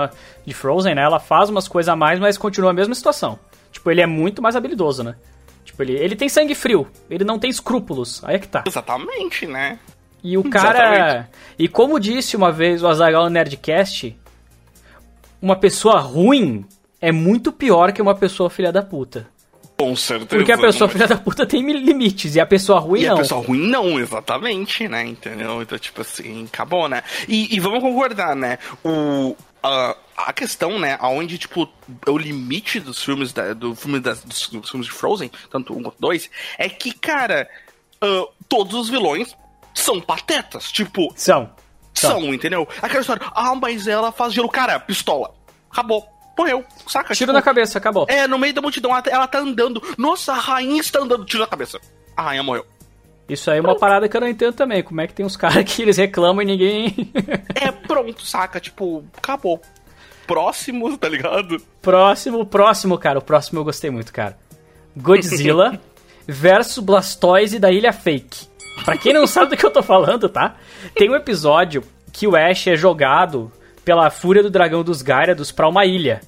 [0.46, 1.02] de Frozen, né?
[1.02, 3.38] Ela faz umas coisas a mais, mas continua a mesma situação.
[3.70, 5.16] Tipo, ele é muito mais habilidoso, né?
[5.66, 8.24] Tipo, ele, ele tem sangue frio, ele não tem escrúpulos.
[8.24, 8.64] Aí é que tá.
[8.66, 9.78] Exatamente, né?
[10.24, 10.96] E o cara.
[10.96, 11.30] Exatamente.
[11.60, 14.18] E como disse uma vez o Azagal no Nerdcast,
[15.42, 16.66] uma pessoa ruim
[17.02, 19.28] é muito pior que uma pessoa filha da puta.
[19.84, 20.30] Com certeza.
[20.30, 23.16] Porque a pessoa filha da puta tem limites e a pessoa ruim E não.
[23.16, 25.06] a pessoa ruim não, exatamente, né?
[25.06, 25.62] Entendeu?
[25.62, 27.04] Então, tipo assim, acabou, né?
[27.28, 28.60] E, e vamos concordar, né?
[28.82, 31.68] O, a, a questão, né, aonde, tipo,
[32.08, 35.84] o limite dos filmes, da, do filme das, dos, dos filmes de Frozen, tanto um
[35.84, 37.50] quanto dois, é que, cara,
[38.00, 39.36] ah, todos os vilões
[39.74, 40.72] são patetas.
[40.72, 41.50] Tipo, São.
[41.94, 42.22] São.
[42.22, 42.68] são, entendeu?
[42.82, 45.34] Aquela história, ah, mas ela faz gelo, cara, pistola.
[45.70, 46.13] Acabou.
[46.38, 47.14] Morreu, saca?
[47.14, 48.06] Tiro Tipo, na cabeça, acabou.
[48.10, 49.82] É, no meio da multidão, ela, ela tá andando.
[49.98, 51.80] Nossa, a rainha está andando, tiro na cabeça.
[52.18, 52.66] A rainha morreu.
[53.30, 54.84] Isso aí é uma parada que eu não entendo também.
[54.84, 57.12] Como é que tem uns caras que eles reclamam e ninguém.
[57.56, 58.60] É, pronto, saca?
[58.60, 59.62] Tipo, acabou.
[60.28, 61.62] Próximo, tá ligado?
[61.82, 63.20] próximo, próximo, cara.
[63.20, 64.38] O próximo eu gostei muito, cara.
[64.98, 65.80] Godzilla
[66.28, 68.48] versus Blastoise da Ilha Fake.
[68.84, 70.56] Pra quem não sabe do que eu tô falando, tá?
[70.96, 73.52] Tem um episódio que o Ash é jogado
[73.84, 76.22] pela fúria do dragão dos Gyarados pra uma ilha.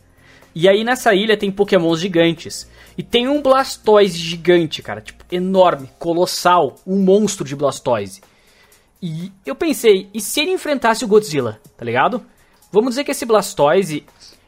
[0.54, 2.70] E aí nessa ilha tem pokémons gigantes.
[2.98, 5.02] E tem um Blastoise gigante, cara.
[5.02, 6.76] Tipo, enorme, colossal.
[6.88, 8.22] Um monstro de Blastoise.
[9.02, 12.26] E eu pensei, e se ele enfrentasse o Godzilla, tá ligado?
[12.72, 14.06] Vamos dizer que esse Blastoise,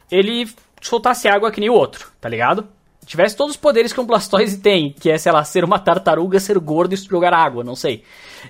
[0.09, 0.49] ele
[0.81, 2.67] soltasse água que nem o outro, tá ligado?
[3.05, 6.39] Tivesse todos os poderes que um Blastoise tem, que é, sei lá, ser uma tartaruga,
[6.39, 8.03] ser gordo e jogar água, não sei.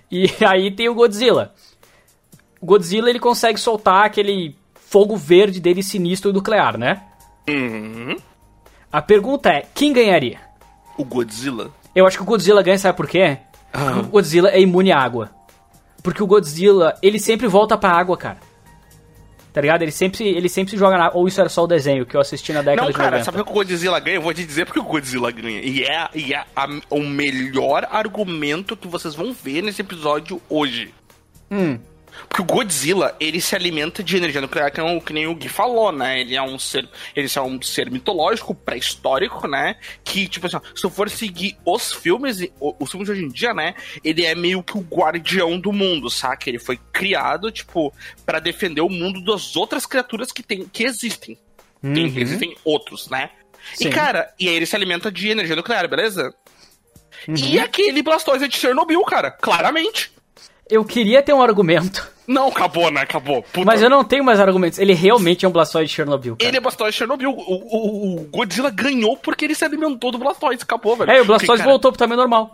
[0.10, 1.54] E aí tem o Godzilla.
[2.62, 7.04] O Godzilla, ele consegue soltar aquele fogo verde dele sinistro e nuclear, né?
[7.50, 8.16] Uhum.
[8.92, 10.40] A pergunta é, quem ganharia?
[10.98, 11.72] O Godzilla.
[11.94, 13.38] Eu acho que o Godzilla ganha, sabe por quê?
[13.72, 15.30] Porque o Godzilla é imune à água.
[16.02, 18.38] Porque o Godzilla, ele sempre volta pra água, cara.
[19.54, 19.82] Tá ligado?
[19.82, 21.12] Ele sempre, ele sempre se joga na...
[21.14, 23.26] Ou isso era só o desenho que eu assisti na década Não, de cara, 90.
[23.26, 24.18] sabe o que o Godzilla ganha?
[24.18, 25.62] Eu vou te dizer porque o Godzilla ganha.
[25.62, 30.94] E é, e é a- o melhor argumento que vocês vão ver nesse episódio hoje.
[31.50, 31.80] Hum,
[32.28, 35.48] Porque o Godzilla, ele se alimenta de energia nuclear, que, não, que nem o Gui
[35.50, 36.20] falou, né?
[36.22, 39.76] Ele é um ser, ele é um ser mitológico, pré-histórico, né?
[40.04, 43.54] Que, tipo assim, se eu for seguir os filmes, os filmes de hoje em dia,
[43.54, 43.76] né?
[44.04, 46.50] Ele é meio que o guardião do mundo, saca?
[46.50, 47.94] Ele foi criado, tipo,
[48.26, 51.38] pra defender o mundo das outras criaturas que, tem, que existem.
[51.82, 52.18] Tem- Uhum.
[52.18, 53.30] existem outros, né?
[53.76, 53.88] Sim.
[53.88, 56.34] E, cara, e aí ele se alimenta de energia nuclear, beleza?
[57.28, 57.36] Uhum.
[57.36, 60.12] E aquele Blastoise é de Chernobyl, cara, claramente.
[60.70, 63.02] Eu queria ter um argumento, Não, acabou, né?
[63.02, 63.42] Acabou.
[63.42, 64.78] Puta mas eu não tenho mais argumentos.
[64.80, 66.50] Ele realmente é um Blastoise de Chernobyl, cara.
[66.50, 67.30] Ele é Blastoise de Chernobyl.
[67.32, 70.62] O, o- o Godzilla ganhou porque ele se alimentou do Blastoise.
[70.64, 71.10] Acabou, velho.
[71.10, 72.54] É, o Blastoise Porque, cara, voltou pro tamanho normal.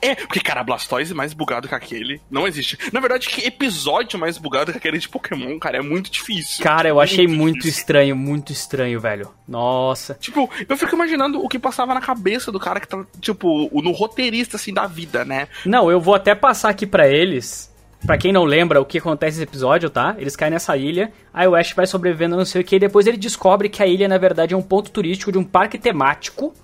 [0.00, 2.78] É, porque, cara, Blastoise mais bugado que aquele não existe.
[2.92, 6.62] Na verdade, que episódio mais bugado que aquele de Pokémon, cara, é muito difícil.
[6.62, 9.30] Cara, eu achei muito estranho, muito estranho, velho.
[9.46, 10.14] Nossa.
[10.20, 13.92] Tipo, eu fico imaginando o que passava na cabeça do cara que tá, tipo, no
[13.92, 15.48] roteirista, assim, da vida, né?
[15.64, 17.72] Não, eu vou até passar aqui pra eles.
[18.06, 20.14] Pra quem não lembra o que acontece nesse episódio, tá?
[20.18, 23.06] Eles caem nessa ilha, aí o Ash vai sobrevivendo não sei o que, e depois
[23.06, 26.54] ele descobre que a ilha, na verdade, é um ponto turístico de um parque temático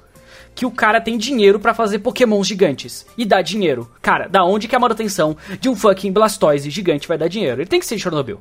[0.54, 3.06] que o cara tem dinheiro pra fazer pokémons gigantes.
[3.18, 3.90] E dá dinheiro.
[4.00, 7.60] Cara, da onde que a manutenção de um fucking Blastoise gigante vai dar dinheiro?
[7.60, 8.40] Ele tem que ser de Chernobyl.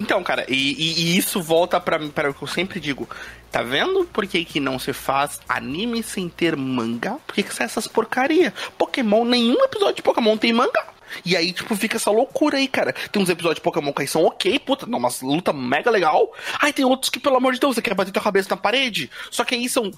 [0.00, 3.08] Então, cara, e, e- e isso volta para o que eu sempre digo.
[3.52, 7.18] Tá vendo por que, que não se faz anime sem ter mangá?
[7.24, 8.52] Por que, que sai essas porcaria?
[8.76, 10.86] Pokémon, nenhum episódio de Pokémon tem mangá.
[11.24, 12.92] E aí, tipo, fica essa loucura aí, cara.
[13.12, 16.32] Tem uns episódios de Pokémon que aí são ok, puta, dá uma luta mega legal.
[16.58, 19.10] Aí tem outros que, pelo amor de Deus, você quer bater tua cabeça na parede.
[19.30, 19.90] Só que aí são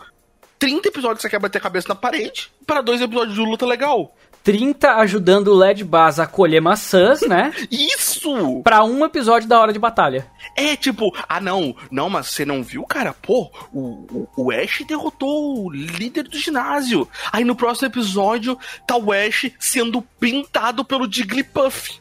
[0.65, 3.67] 30 episódios que você quer bater a cabeça na parede para dois episódios de luta
[3.67, 4.17] legal.
[4.43, 7.53] 30 ajudando o Led Baz a colher maçãs, né?
[7.71, 8.63] Isso!
[8.63, 10.27] Pra um episódio da hora de batalha.
[10.57, 13.13] É tipo, ah não, não, mas você não viu, cara?
[13.13, 17.07] Pô, o, o, o Ash derrotou o líder do ginásio.
[17.31, 22.01] Aí no próximo episódio tá o Ash sendo pintado pelo Jigglypuff.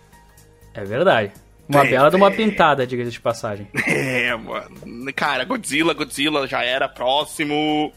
[0.74, 1.34] É verdade.
[1.68, 2.32] Uma É, bela de uma é.
[2.36, 3.68] pintada, diga de passagem.
[3.88, 4.70] É, mano.
[5.14, 7.92] Cara, Godzilla, Godzilla já era próximo.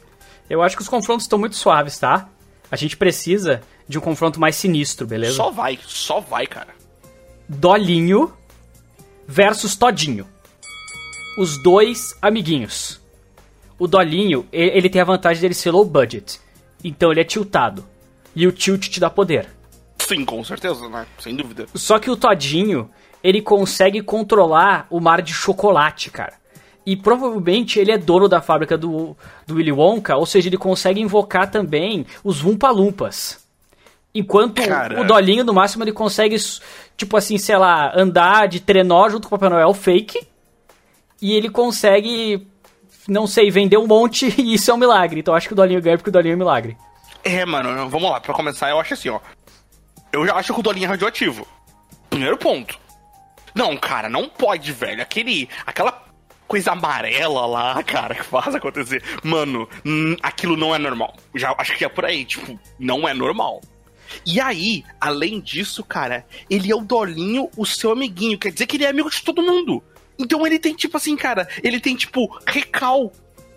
[0.49, 2.29] Eu acho que os confrontos estão muito suaves, tá?
[2.71, 5.35] A gente precisa de um confronto mais sinistro, beleza?
[5.35, 6.75] Só vai, só vai, cara.
[7.49, 8.33] Dolinho
[9.27, 10.27] versus Todinho.
[11.39, 13.01] Os dois amiguinhos.
[13.79, 16.41] O Dolinho, ele tem a vantagem dele ser low budget.
[16.83, 17.85] Então ele é tiltado.
[18.35, 19.49] E o tilt te dá poder.
[19.99, 21.07] Sim, com certeza, né?
[21.19, 21.67] Sem dúvida.
[21.75, 22.91] Só que o Todinho,
[23.23, 26.35] ele consegue controlar o mar de chocolate, cara.
[26.87, 31.01] E provavelmente ele é dono da fábrica do, do Willy Wonka, ou seja, ele consegue
[31.01, 33.45] invocar também os Wumpa Lumpas.
[34.15, 35.01] Enquanto Cara.
[35.01, 36.37] o Dolinho, no máximo, ele consegue,
[36.97, 40.27] tipo assim, sei lá, andar de trenó junto com o Papai Noel fake.
[41.21, 42.47] E ele consegue,
[43.09, 45.21] não sei, vender um monte e isso é um milagre.
[45.21, 46.77] Então eu acho que o Dolinho ganha porque o Dolinho é um milagre.
[47.25, 49.19] É, mano, vamos lá, pra começar, eu acho assim, ó.
[50.13, 51.47] Eu já acho que o Dolinho é radioativo.
[52.09, 52.79] Primeiro ponto.
[53.55, 55.03] Não, cara, não pode, velho.
[55.03, 55.49] Aquele.
[55.67, 56.06] Aquela
[56.47, 59.03] coisa amarela lá, cara, que faz acontecer.
[59.23, 61.17] Mano, hum, aquilo não é normal.
[61.35, 63.61] Já acho que é por aí, tipo, não é normal.
[64.25, 68.39] E aí, além disso, cara, ele é o Dolinho, o seu amiguinho.
[68.39, 69.83] Quer dizer que ele é amigo de todo mundo.
[70.19, 73.13] Então ele tem, tipo assim, cara, ele tem, tipo, recal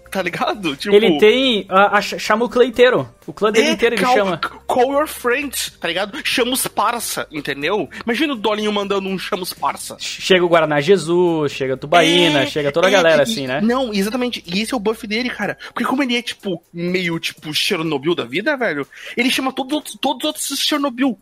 [0.10, 0.76] tá ligado?
[0.76, 1.65] Tipo, ele tem.
[1.69, 3.10] A, a, chama o clã inteiro.
[3.26, 4.38] O clã dele é, inteiro ele call, chama.
[4.67, 6.19] Call your friends, tá ligado?
[6.24, 7.89] Chama os parça, entendeu?
[8.06, 9.95] Imagina o Dolinho mandando um chama os parça.
[10.00, 13.62] Chega o Guaraná Jesus, chega a Tubaína, é, chega toda a é, galera, assim, né?
[13.62, 14.43] Não, exatamente.
[14.45, 15.58] E esse é o buff dele, cara.
[15.74, 20.24] Porque como ele é, tipo, meio, tipo, Chernobyl da vida, velho, ele chama todos, todos
[20.24, 21.17] os outros Chernobyl.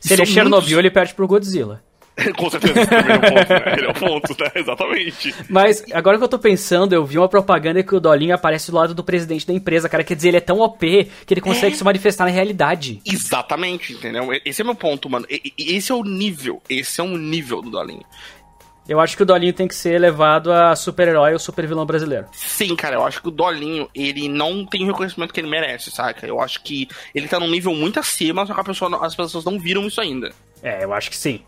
[0.00, 0.78] Se ele é Chernobyl, muitos...
[0.78, 1.82] ele perde pro Godzilla.
[2.36, 3.74] Com certeza, esse é o ponto, né?
[3.76, 4.50] Ele é o ponto, né?
[4.56, 5.34] Exatamente.
[5.48, 8.76] Mas agora que eu tô pensando, eu vi uma propaganda que o Dolinho aparece do
[8.76, 10.04] lado do presidente da empresa, cara.
[10.04, 11.78] Quer dizer, ele é tão OP que ele consegue é.
[11.78, 13.00] se manifestar na realidade.
[13.04, 14.28] Exatamente, entendeu?
[14.44, 15.26] Esse é meu ponto, mano.
[15.58, 16.62] Esse é o nível.
[16.68, 18.04] Esse é um nível do Dolinho.
[18.88, 22.26] Eu acho que o Dolinho tem que ser elevado a super-herói ou super-vilão brasileiro.
[22.32, 25.92] Sim, cara, eu acho que o Dolinho, ele não tem o reconhecimento que ele merece,
[25.92, 26.26] saca?
[26.26, 29.60] Eu acho que ele tá num nível muito acima, só que pessoa, as pessoas não
[29.60, 30.32] viram isso ainda.
[30.60, 31.40] É, eu acho que sim.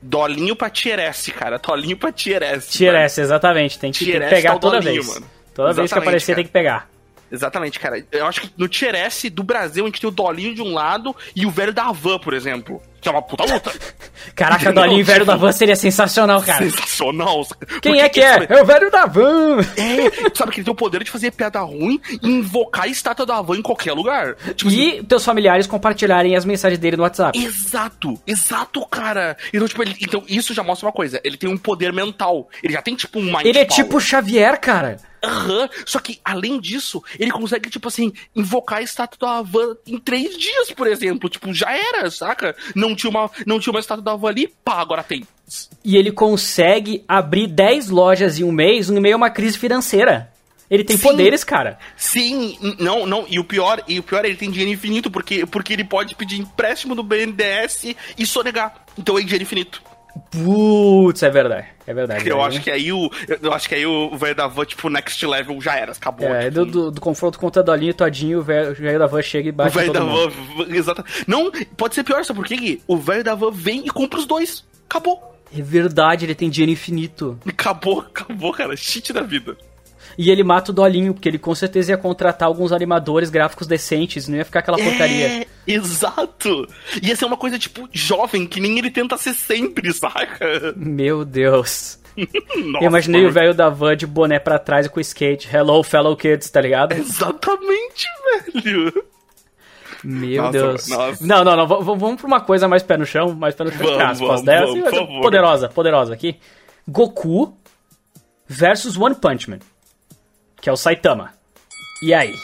[0.00, 1.58] Dolinho pra Tieresse, cara.
[1.58, 2.70] Dolinho pra Tieresse.
[2.70, 3.78] Tieresse, exatamente.
[3.78, 5.14] Tem que, tem que pegar tá toda dolinho, vez.
[5.14, 5.26] Mano.
[5.54, 6.36] Toda exatamente, vez que aparecer cara.
[6.36, 6.88] tem que pegar.
[7.30, 8.04] Exatamente, cara.
[8.10, 10.72] Eu acho que no Tier S do Brasil a gente tem o Dolinho de um
[10.72, 12.80] lado e o velho da Van, por exemplo.
[13.00, 13.72] Que é uma puta luta.
[14.34, 16.64] Caraca, Dolinho e velho da Van seria sensacional, cara.
[16.68, 17.46] Sensacional.
[17.80, 18.46] Quem Porque é que é?
[18.48, 19.60] É o velho da Van.
[19.76, 23.24] É, sabe que ele tem o poder de fazer piada ruim e invocar a estátua
[23.24, 24.34] da Van em qualquer lugar.
[24.54, 27.38] Tipo e assim, teus familiares compartilharem as mensagens dele no WhatsApp.
[27.38, 29.36] Exato, exato, cara.
[29.52, 31.20] Então, tipo, ele, então isso já mostra uma coisa.
[31.22, 32.48] Ele tem um poder mental.
[32.62, 34.96] Ele já tem, tipo, um mind Ele é tipo Xavier, cara.
[35.22, 35.68] Aham.
[35.84, 40.36] Só que, além disso, ele consegue, tipo assim, invocar a estátua da Van em três
[40.36, 41.28] dias, por exemplo.
[41.28, 42.56] Tipo, já era, saca?
[42.74, 45.26] Não tinha uma, não tinha uma estátua da Van ali, pá, agora tem.
[45.84, 50.30] E ele consegue abrir 10 lojas em um mês no meio a uma crise financeira.
[50.70, 51.02] Ele tem Sim.
[51.02, 51.78] poderes, cara.
[51.96, 55.72] Sim, não, não, e o pior, e o pior ele tem dinheiro infinito, porque, porque
[55.72, 58.74] ele pode pedir empréstimo do BNDES e sonegar.
[58.96, 59.82] Então é dinheiro infinito.
[60.30, 61.66] Putz, é verdade.
[61.86, 62.28] É verdade.
[62.28, 63.10] Eu acho que aí o.
[63.42, 66.28] Eu acho que aí o velho da van, tipo, next level já era, acabou.
[66.28, 66.54] É, tipo...
[66.54, 69.70] do, do, do, confronto contra Dolinho e Todinho, o velho da van chega e bate.
[69.70, 70.30] O velho da van,
[70.70, 71.04] exato.
[71.26, 72.80] Não, pode ser pior, sabe por quê?
[72.86, 74.64] O velho da van vem e compra os dois.
[74.88, 75.36] Acabou.
[75.56, 77.38] É verdade, ele tem dinheiro infinito.
[77.46, 78.76] Acabou, acabou, cara.
[78.76, 79.56] Cheat da vida.
[80.18, 84.26] E ele mata o Dolinho, porque ele com certeza ia contratar alguns animadores gráficos decentes,
[84.26, 85.42] não ia ficar aquela porcaria.
[85.42, 86.66] É, exato!
[87.00, 90.74] Ia ser uma coisa, tipo, jovem, que nem ele tenta ser sempre, saca?
[90.76, 92.00] Meu Deus.
[92.18, 93.30] Nossa, eu imaginei mano.
[93.30, 95.48] o velho da van de boné pra trás e com skate.
[95.54, 96.94] Hello, fellow kids, tá ligado?
[96.94, 98.08] Exatamente,
[98.52, 99.04] velho.
[100.02, 100.88] Meu nossa, Deus.
[100.88, 101.24] Nossa.
[101.24, 101.66] Não, não, não.
[101.66, 103.86] Vamos pra uma coisa mais pé no chão, mais pé no chão.
[103.86, 106.36] Vamos, vamos, vamos, vamos, poderosa, poderosa aqui.
[106.88, 107.56] Goku
[108.48, 109.58] versus One Punch Man
[110.60, 111.32] que é o Saitama.
[112.02, 112.34] E aí?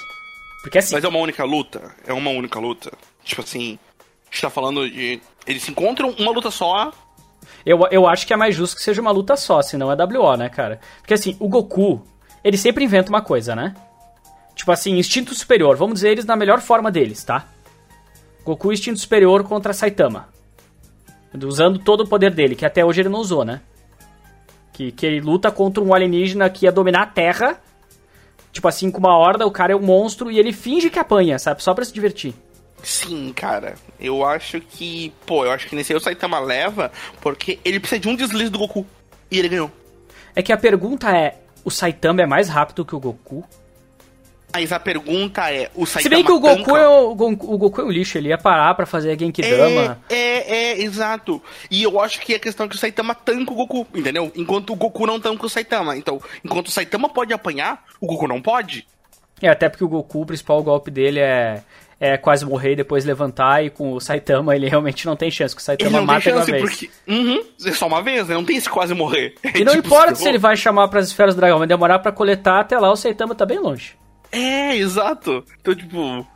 [0.62, 0.94] Porque assim.
[0.94, 1.94] Mas é uma única luta?
[2.06, 2.92] É uma única luta?
[3.22, 3.78] Tipo assim.
[4.00, 5.20] A gente tá falando de.
[5.46, 6.92] Eles se encontram uma luta só.
[7.64, 10.36] Eu, eu acho que é mais justo que seja uma luta só, senão é WO,
[10.36, 10.80] né, cara?
[10.98, 12.02] Porque assim, o Goku,
[12.42, 13.74] ele sempre inventa uma coisa, né?
[14.54, 15.76] Tipo assim, instinto superior.
[15.76, 17.46] Vamos dizer eles na melhor forma deles, tá?
[18.44, 20.28] Goku instinto superior contra Saitama.
[21.42, 23.60] Usando todo o poder dele, que até hoje ele não usou, né?
[24.72, 27.60] Que, que ele luta contra um alienígena que ia dominar a Terra
[28.54, 31.40] Tipo assim, com uma horda, o cara é um monstro e ele finge que apanha,
[31.40, 31.60] sabe?
[31.60, 32.32] Só pra se divertir.
[32.84, 33.74] Sim, cara.
[33.98, 35.12] Eu acho que.
[35.26, 38.50] Pô, eu acho que nesse aí o Saitama leva porque ele precisa de um deslize
[38.50, 38.86] do Goku.
[39.28, 39.72] E ele ganhou.
[40.36, 43.44] É que a pergunta é: o Saitama é mais rápido que o Goku?
[44.54, 46.78] Mas a pergunta é, o Saitama Se bem que o Goku, tanca...
[46.78, 50.00] é o, o, Goku é um lixo, ele ia parar para fazer a Genkidama.
[50.08, 51.42] É, é, é, exato.
[51.68, 54.30] E eu acho que a questão é que o Saitama tanca o Goku, entendeu?
[54.36, 55.96] Enquanto o Goku não tanca o Saitama.
[55.96, 58.86] Então, enquanto o Saitama pode apanhar, o Goku não pode.
[59.42, 61.60] É, até porque o Goku, o principal golpe dele é,
[61.98, 65.52] é quase morrer e depois levantar, e com o Saitama ele realmente não tem chance,
[65.52, 66.70] que o Saitama ele não mata tem chance, uma vez.
[66.70, 68.36] Porque, uhum, é só uma vez, né?
[68.36, 69.34] Não tem esse quase morrer.
[69.52, 71.98] E não tipo, importa se ele vai chamar para as esferas do dragão, vai demorar
[71.98, 73.96] para coletar, até lá o Saitama tá bem longe.
[74.36, 75.44] É, exato.
[75.60, 76.26] Então, tipo.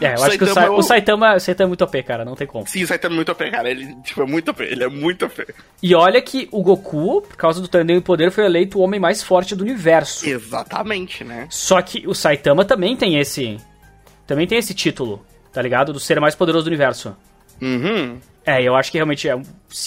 [0.00, 0.74] É, eu acho que o, Sa é o...
[0.74, 2.66] o, Saitama, o Saitama é muito OP, cara, não tem como.
[2.66, 3.70] Sim, o Saitama é muito OP, cara.
[3.70, 5.46] Ele tipo, é muito OP, ele é muito OP.
[5.82, 9.00] E olha que o Goku, por causa do torneio de poder, foi eleito o homem
[9.00, 10.28] mais forte do universo.
[10.28, 11.46] Exatamente, né?
[11.48, 13.56] Só que o Saitama também tem esse.
[14.26, 15.92] Também tem esse título, tá ligado?
[15.92, 17.16] Do ser mais poderoso do universo.
[17.60, 18.18] Uhum.
[18.44, 19.40] É, eu acho que realmente é.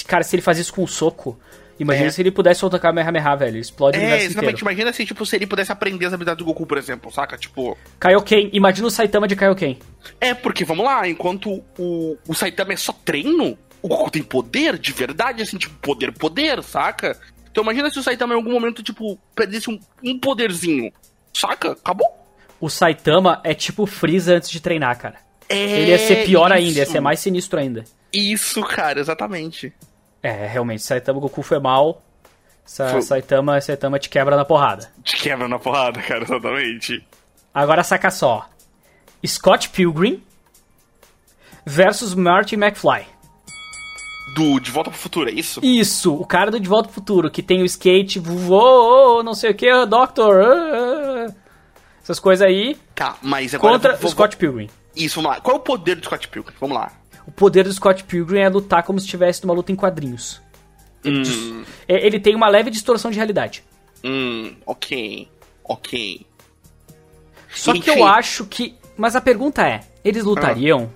[0.07, 1.39] Cara, se ele faz isso com um soco,
[1.79, 2.11] Imagina é.
[2.11, 3.57] se ele pudesse soltar Kamehameha, velho.
[3.57, 4.53] Explode é, o universo exatamente.
[4.53, 4.71] Inteiro.
[4.71, 7.37] Imagina se, tipo, se ele pudesse aprender as habilidades do Goku, por exemplo, saca?
[7.37, 7.77] Tipo...
[7.99, 8.49] Kaioken.
[8.53, 9.79] Imagina o Saitama de Kaioken.
[10.19, 14.77] É, porque, vamos lá, enquanto o, o Saitama é só treino, o Goku tem poder
[14.77, 17.17] de verdade, assim, tipo, poder, poder, saca?
[17.51, 20.91] Então imagina se o Saitama em algum momento, tipo, perdesse um, um poderzinho,
[21.33, 21.71] saca?
[21.71, 22.07] Acabou.
[22.59, 25.15] O Saitama é tipo Freeza antes de treinar, cara.
[25.49, 26.53] É Ele ia ser pior isso.
[26.53, 27.83] ainda, ia ser mais sinistro ainda.
[28.13, 29.73] Isso, cara, exatamente.
[30.23, 32.01] É, realmente, Saitama Goku foi mal.
[32.63, 34.91] Sa Foi- Saitama, Saitama te quebra na porrada.
[35.03, 37.03] Te quebra na porrada, cara, exatamente.
[37.53, 38.47] Agora saca só.
[39.25, 40.23] Scott Pilgrim
[41.65, 43.05] versus Marty McFly.
[44.35, 45.59] Do De Volta pro Futuro, é isso?
[45.63, 49.51] Isso, o cara do De Volta pro Futuro, que tem o skate, voou, não sei
[49.51, 51.33] o que, Doctor, ah,
[52.01, 53.73] essas coisas aí, Tá, mas agora...
[53.73, 54.69] contra vou- o Scott Pilgrim.
[54.95, 55.41] Isso, vamos lá.
[55.41, 56.53] Qual é o poder do Scott Pilgrim?
[56.59, 56.91] Vamos lá.
[57.27, 60.41] O poder do Scott Pilgrim é lutar como se estivesse numa luta em quadrinhos.
[61.05, 63.63] Hum, É, Ele tem uma leve distorção de realidade.
[64.03, 65.27] hum, ok.
[65.63, 66.25] Ok.
[67.49, 67.91] Só que Enfim.
[67.99, 68.75] eu acho que.
[68.97, 70.91] Mas a pergunta é: eles lutariam?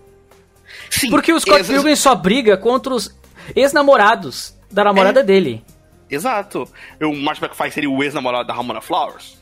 [0.89, 1.09] Sim.
[1.09, 3.15] Porque o Scott ex- Pilgrim só briga contra os
[3.55, 5.23] ex-namorados da namorada É.
[5.23, 5.63] dele.
[6.09, 6.67] Exato.
[7.01, 9.37] O Marty McFly seria o ex-namorado da Ramona Flowers?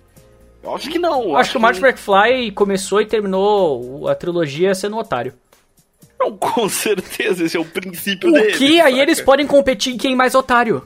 [0.63, 1.23] Eu acho que não.
[1.23, 5.33] eu Acho que o Marty McFly começou e terminou a trilogia sendo um otário.
[6.19, 8.53] Não, com certeza, esse é o princípio O dele.
[8.57, 9.03] que aí saca?
[9.03, 10.83] eles podem competir em quem é mais otário?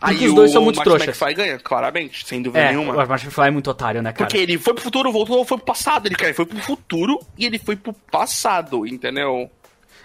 [0.00, 1.06] Aí porque os dois o são muito trouxas.
[1.06, 2.96] McFly ganha, claramente, sem dúvida É, nenhuma.
[2.96, 4.24] o McFly é muito otário, né, cara?
[4.26, 6.06] Porque ele foi pro futuro, voltou, foi pro passado.
[6.06, 9.48] Ele, cara, ele foi pro futuro e ele foi pro passado, entendeu?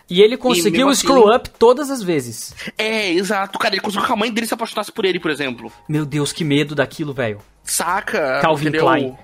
[0.08, 2.54] E ele conseguiu o assim- screw up todas as vezes.
[2.78, 3.58] É, exato.
[3.58, 5.72] Cara, ele conseguiu que a mãe dele se apaixonasse por ele, por exemplo.
[5.90, 7.40] Meu Deus, que medo daquilo, velho.
[7.64, 8.40] Saca?
[8.42, 8.82] Calvin entendeu?
[8.86, 9.18] Klein.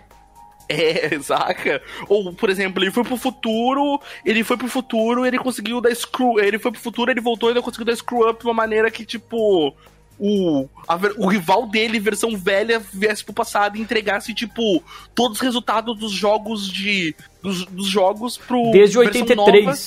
[0.70, 1.82] É, saca?
[2.10, 6.40] Ou, por exemplo, ele foi pro futuro, ele foi pro futuro, ele conseguiu dar screw.
[6.40, 8.92] Ele foi pro futuro, ele voltou e ele conseguiu dar screw up de uma maneira
[8.92, 9.74] que, tipo.
[10.20, 15.44] O, a o rival dele, versão velha, viesse pro passado e entregasse, tipo, todos os
[15.44, 17.16] resultados dos jogos de.
[17.42, 18.72] dos, dos jogos pro.
[18.72, 19.66] Desde versão 83.
[19.66, 19.78] nova.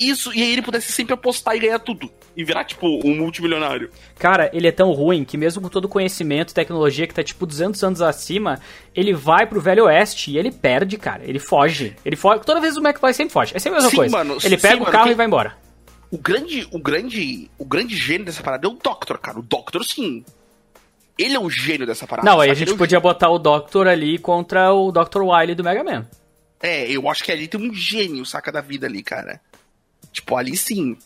[0.00, 2.10] Isso, e aí ele pudesse sempre apostar e ganhar tudo.
[2.36, 3.90] E virar, tipo, um multimilionário.
[4.18, 7.22] Cara, ele é tão ruim que mesmo com todo o conhecimento e tecnologia que tá
[7.22, 8.58] tipo 200 anos acima,
[8.94, 11.22] ele vai pro Velho Oeste e ele perde, cara.
[11.24, 11.94] Ele foge.
[12.04, 12.42] Ele foge.
[12.44, 13.52] Toda vez o McFly sempre foge.
[13.56, 14.16] É sempre a mesma Sim, coisa.
[14.16, 15.56] mano, ele sim, pega o mano, carro que- e vai embora.
[16.10, 19.38] O grande, o grande, o grande gênio dessa parada é o Doctor, cara.
[19.38, 20.24] O Doctor, sim.
[21.16, 22.28] Ele é o gênio dessa parada.
[22.28, 25.22] Não, aí a gente é o podia botar o Doctor ali contra o Dr.
[25.22, 26.04] Wily do Mega Man.
[26.60, 29.40] É, eu acho que ali tem um gênio, saca da vida ali, cara.
[30.12, 30.96] Tipo, ali sim.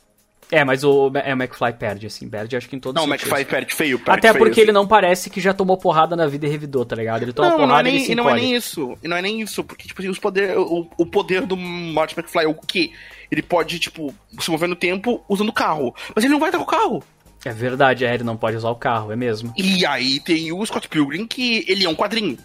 [0.51, 2.29] É, mas o, é, o McFly perde, assim.
[2.29, 3.13] Perde, acho que em todos Não, o.
[3.13, 4.63] McFly perde feio, perde Até feio, porque assim.
[4.63, 7.23] ele não parece que já tomou porrada na vida e revidou, tá ligado?
[7.23, 8.99] Ele toma Não, não é, porrada e ele nem, se e não é nem isso.
[9.03, 12.15] E não é nem isso, porque, tipo assim, os poder, o, o poder do Marty
[12.19, 12.91] McFly é o quê?
[13.31, 15.95] Ele pode, tipo, se mover no tempo usando o carro.
[16.15, 17.05] Mas ele não vai estar com o carro.
[17.45, 19.53] É verdade, é, ele não pode usar o carro, é mesmo.
[19.57, 22.37] E aí tem o Scott Pilgrim, que ele é um quadrinho.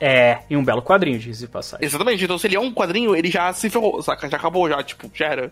[0.00, 1.84] É, e um belo quadrinho, diz de passagem.
[1.84, 4.28] Exatamente, então se ele é um quadrinho, ele já se ferrou, saca?
[4.28, 5.50] Já acabou, já, tipo, já era.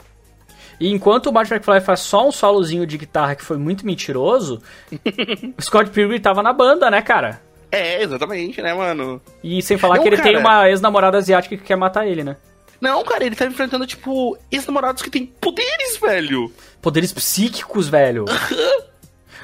[0.79, 4.61] E enquanto o Marty McFly faz só um solozinho de guitarra que foi muito mentiroso,
[5.57, 7.41] o Scott Pilgrim tava na banda, né, cara?
[7.71, 9.21] É, exatamente, né, mano?
[9.43, 10.39] E sem falar Não, que ele tem cara.
[10.39, 12.37] uma ex-namorada asiática que quer matar ele, né?
[12.81, 16.53] Não, cara, ele tá enfrentando, tipo, ex-namorados que têm poderes, velho.
[16.81, 18.25] Poderes psíquicos, velho.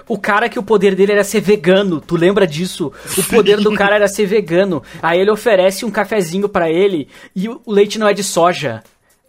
[0.08, 2.92] O cara que o poder dele era ser vegano, tu lembra disso?
[3.16, 4.82] O poder do cara era ser vegano.
[5.00, 8.82] Aí ele oferece um cafezinho pra ele e o leite não é de soja.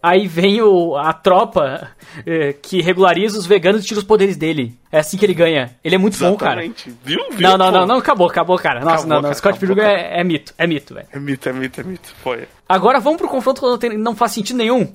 [0.06, 1.88] Aí vem o, a tropa
[2.26, 4.78] eh, que regulariza os veganos e tira os poderes dele.
[4.92, 5.74] É assim que ele ganha.
[5.82, 6.62] Ele é muito bom, cara.
[6.62, 6.94] Exatamente.
[7.02, 7.20] Viu?
[7.30, 7.40] Viu?
[7.48, 8.80] Não, não, não, não, acabou, acabou, cara.
[8.80, 9.22] Nossa, Acabou, não, não.
[9.22, 11.06] cara, Scott Pilgrim é, é mito, é mito, velho.
[11.10, 12.14] É mito, é mito, é mito.
[12.22, 12.46] Foi.
[12.68, 14.92] Agora vamos pro confronto tem- não faz sentido nenhum.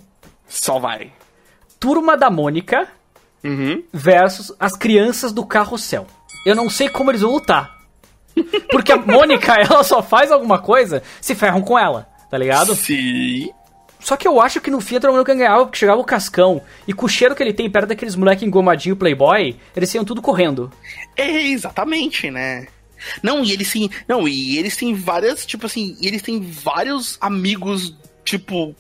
[0.48, 1.12] Só vai.
[1.80, 2.88] Turma da Mônica
[3.44, 3.82] Uhum.
[3.92, 6.06] versus as crianças do carrossel.
[6.46, 7.80] Eu não sei como eles vão lutar.
[8.72, 12.76] Porque a Mônica, ela só faz alguma coisa, se ferram com ela, tá ligado?
[12.76, 13.50] Sim.
[14.00, 16.62] Só que eu acho que no fim a Mônica ganhava porque chegava o Cascão.
[16.88, 20.22] E com o cheiro que ele tem perto daqueles moleque engomadinho playboy, eles iam tudo
[20.22, 20.72] correndo.
[21.16, 22.68] É, exatamente, né?
[23.22, 23.90] Não, e eles têm.
[24.08, 28.76] Não, e eles têm várias, tipo assim, e eles têm vários amigos, tipo.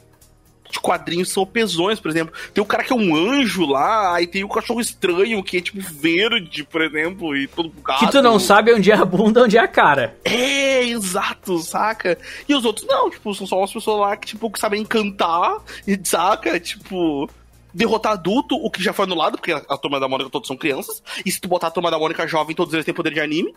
[0.69, 2.31] De quadrinhos são pesões, por exemplo.
[2.53, 5.61] Tem o cara que é um anjo lá, aí tem o cachorro estranho, que é
[5.61, 7.99] tipo verde, por exemplo, e todo bugado.
[7.99, 10.15] Que tu não sabe onde é a bunda, onde é a cara.
[10.23, 12.17] É, exato, saca?
[12.47, 15.57] E os outros não, tipo, são só as pessoas lá que, tipo, que sabem cantar,
[15.87, 16.59] e saca?
[16.59, 17.27] Tipo,
[17.73, 20.55] derrotar adulto, o que já foi anulado, porque a, a turma da Mônica todos são
[20.55, 21.01] crianças.
[21.25, 23.55] E se tu botar a turma da Mônica jovem, todos eles têm poder de anime.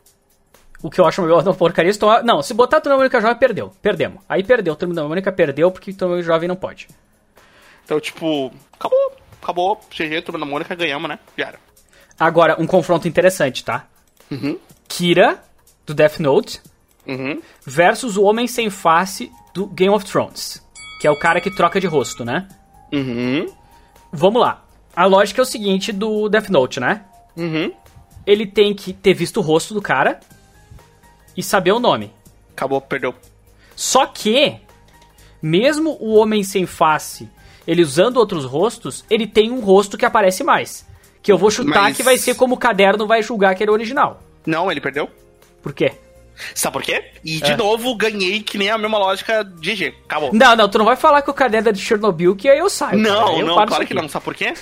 [0.82, 1.92] O que eu acho uma uma porcaria.
[1.92, 3.72] se tomar- Não, se botar a Turma da Mônica jovem, perdeu.
[3.80, 4.20] Perdemos.
[4.28, 4.72] Aí perdeu.
[4.72, 6.88] A Turma da Mônica perdeu porque a Turma jovem não pode.
[7.84, 9.12] Então, tipo, acabou,
[9.42, 9.80] acabou.
[9.90, 11.18] GG, turma da Mônica, ganhamos, né?
[11.36, 11.60] Já era.
[12.18, 13.86] Agora, um confronto interessante, tá?
[14.30, 14.58] Uhum.
[14.88, 15.42] Kira,
[15.86, 16.60] do Death Note,
[17.06, 17.40] Uhum.
[17.66, 20.62] versus o Homem Sem Face do Game of Thrones.
[21.00, 22.46] que é o cara que troca de rosto, né?
[22.92, 23.46] Uhum.
[24.12, 24.64] Vamos lá.
[24.94, 27.04] A lógica é o seguinte do Death Note, né?
[27.36, 27.72] Uhum.
[28.24, 30.20] Ele tem que ter visto o rosto do cara
[31.36, 32.12] e saber o nome.
[32.52, 33.16] Acabou, perdeu.
[33.74, 34.58] Só que,
[35.42, 37.28] mesmo o Homem Sem Face,
[37.66, 40.86] ele usando outros rostos, ele tem um rosto que aparece mais.
[41.22, 43.70] Que eu vou chutar Mas- que vai ser como o caderno vai julgar que ele
[43.70, 44.20] é original.
[44.44, 45.08] Não, ele perdeu.
[45.62, 45.92] Por quê?
[46.54, 47.04] Sabe por quê?
[47.24, 47.56] E de É.
[47.56, 49.94] novo ganhei que nem a mesma lógica GG.
[50.04, 50.30] Acabou.
[50.32, 52.68] Não, não, tu não vai falar que o caderno é de Chernobyl que aí eu
[52.68, 52.98] saio.
[52.98, 54.08] Não, eu não, claro que não.
[54.08, 54.52] Sabe por quê?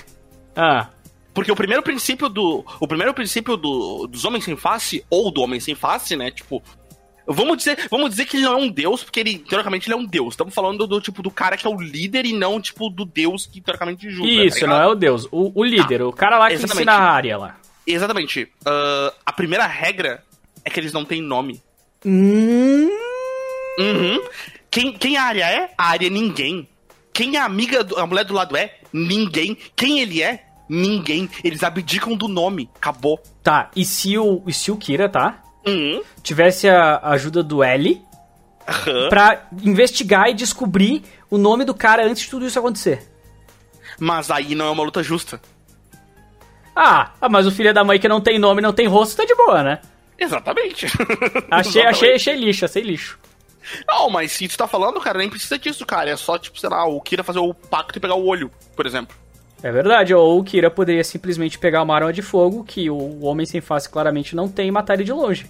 [0.55, 0.88] Ah,
[1.32, 2.64] Porque o primeiro princípio do.
[2.80, 6.30] O primeiro princípio do, dos homens sem face, ou do homem sem face, né?
[6.30, 6.61] Tipo.
[7.33, 9.97] Vamos dizer, vamos dizer que ele não é um deus, porque ele, teoricamente, ele é
[9.97, 10.35] um deus.
[10.35, 13.47] Estamos falando do tipo do cara que é o líder e não, tipo, do deus
[13.47, 14.28] que teoricamente julga.
[14.35, 14.83] tá isso, não ligado?
[14.83, 15.28] é o deus.
[15.31, 16.89] O, o líder, o cara lá que Exatamente.
[16.89, 17.57] ensina a área lá.
[17.87, 18.49] Exatamente.
[18.64, 20.22] Ah, a primeira regra
[20.64, 21.62] é que eles não têm nome.
[22.05, 22.89] Hum...
[23.78, 24.20] Uhum.
[24.70, 25.70] Quem, quem a área é?
[25.76, 26.68] A área é ninguém.
[27.12, 28.78] Quem a amiga, do- a mulher do lado é?
[28.93, 29.57] Ninguém.
[29.74, 30.45] Quem ele é?
[30.68, 31.28] Ninguém.
[31.43, 32.68] Eles abdicam do nome.
[32.76, 33.20] Acabou.
[33.43, 35.43] Tá, e se o, e se o Kira, tá?
[35.67, 36.03] Uhum.
[36.23, 38.03] Tivesse a ajuda do L
[38.67, 39.09] Aham.
[39.09, 43.07] pra investigar e descobrir o nome do cara antes de tudo isso acontecer.
[43.99, 45.41] Mas aí não é uma luta justa.
[46.75, 49.25] Ah, ah, mas o filho da mãe que não tem nome, não tem rosto, tá
[49.25, 49.81] de boa, né?
[50.19, 50.87] Exatamente.
[51.51, 51.87] Achei, Exatamente.
[51.89, 53.19] achei, achei lixo, achei lixo.
[53.87, 56.11] Não, mas se tu tá falando, cara, nem precisa disso, cara.
[56.11, 58.87] É só, tipo, sei lá, o Kira fazer o pacto e pegar o olho, por
[58.87, 59.17] exemplo.
[59.63, 63.45] É verdade, ou o Kira poderia simplesmente pegar uma arma de fogo, que o Homem
[63.45, 65.47] Sem Face claramente não tem, e matar ele de longe.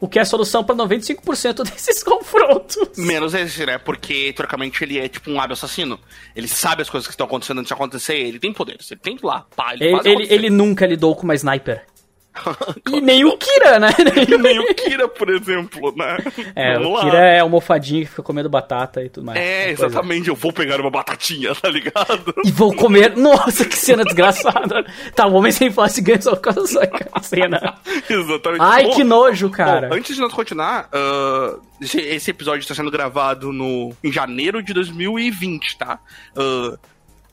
[0.00, 2.76] O que é a solução pra 95% desses confrontos.
[2.96, 3.78] Menos esse, né?
[3.78, 5.98] Porque, teoricamente, ele é tipo um hábil assassino.
[6.34, 8.16] Ele sabe as coisas que estão acontecendo antes de acontecer.
[8.16, 8.90] Ele tem poderes.
[8.90, 9.46] Ele tem que ir lá.
[9.56, 11.86] Pá, ele, Ele, ele, ele nunca lidou com uma sniper.
[12.90, 13.88] E nem o Kira, né?
[14.40, 16.18] Nem o Kira, por exemplo, né?
[16.54, 17.00] É, Vamos o lá.
[17.04, 19.38] Kira é almofadinho que fica comendo batata e tudo mais.
[19.38, 20.28] É, exatamente.
[20.28, 22.34] Eu vou pegar uma batatinha, tá ligado?
[22.44, 23.16] E vou comer.
[23.16, 24.84] Nossa, que cena desgraçada.
[25.14, 27.78] Tá, o homem sem face ganha só por causa dessa cena.
[28.08, 28.60] exatamente.
[28.60, 29.88] Ai, Bom, que nojo, cara.
[29.88, 34.72] Bom, antes de nós continuar, ah, esse, episódio está sendo gravado no, em janeiro de
[34.72, 35.98] 2020, tá?
[36.36, 36.76] Ah,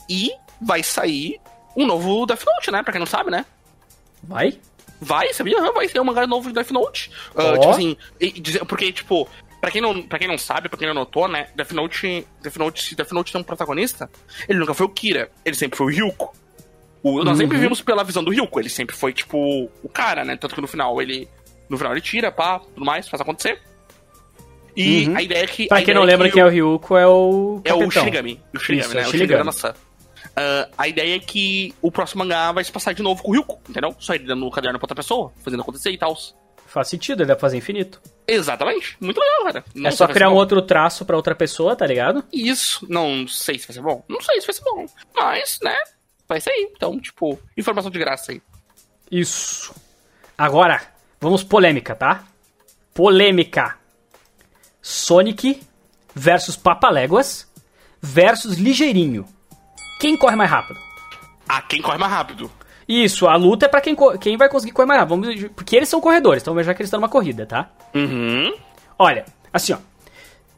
[0.09, 0.31] e
[0.61, 1.39] vai sair
[1.75, 2.83] um novo Death Note, né?
[2.83, 3.45] Pra quem não sabe, né?
[4.23, 4.59] Vai?
[5.01, 5.59] Vai, sabia?
[5.73, 7.09] Vai ter um mangá novo de Death Note.
[7.35, 7.57] Ó.
[7.57, 7.97] Tipo assim,
[8.67, 9.27] porque, tipo,
[9.59, 11.47] pra quem, não, pra quem não sabe, pra quem não notou, né?
[11.55, 14.09] Death Note, Death Note, se Death Note tem um protagonista,
[14.47, 16.35] ele nunca foi o Kira, ele sempre foi o Ryuko.
[17.03, 17.63] O, nós sempre Uhum.
[17.63, 20.37] vimos pela visão do Ryuko, ele sempre foi, tipo, o cara, né?
[20.37, 21.27] Tanto que no final ele.
[21.67, 23.59] No final ele tira, pá, tudo mais, faz acontecer.
[24.77, 25.17] E Uhum.
[25.17, 25.67] a ideia é que.
[25.67, 27.59] Pra quem não lembra que quem é o Ryuko, é o.
[27.65, 27.89] é o.
[27.89, 28.39] Shinigami.
[28.55, 29.01] O Shinigami, Isso, né?
[29.03, 29.11] é o.
[29.11, 29.73] Shinigami Maçã.
[30.35, 33.33] Ah, a ideia é que o próximo mangá vai se passar de novo com o
[33.33, 33.95] Ryuko, entendeu?
[33.99, 36.15] Só ele dando o caderno pra outra pessoa, fazendo acontecer e tal.
[36.65, 38.01] Faz sentido, ele pra fazer infinito.
[38.25, 38.95] Exatamente.
[39.01, 39.65] Muito legal, cara.
[39.75, 42.23] Não é só vai criar um outro traço pra outra pessoa, tá ligado?
[42.31, 42.85] Isso.
[42.89, 44.05] Não sei se vai ser bom.
[44.07, 44.85] Não sei se vai ser bom.
[45.13, 45.75] Mas, né?
[46.29, 46.71] Vai ser aí.
[46.73, 48.41] Então, tipo, informação de graça aí.
[49.11, 49.75] Isso.
[50.37, 50.81] Agora,
[51.19, 52.23] vamos polêmica, tá?
[52.93, 53.77] Polêmica.
[54.81, 55.61] Sonic
[56.15, 57.51] versus Papaléguas
[58.01, 59.27] versus Ligeirinho.
[60.01, 60.79] Quem corre mais rápido?
[61.47, 62.49] Ah, quem corre mais rápido?
[62.87, 65.21] Isso, a luta é pra quem, quem vai conseguir correr mais rápido.
[65.21, 67.69] Vamos, porque eles são corredores, então já que eles estão numa corrida, tá?
[67.93, 68.51] Uhum.
[68.97, 69.77] Olha, assim, ó.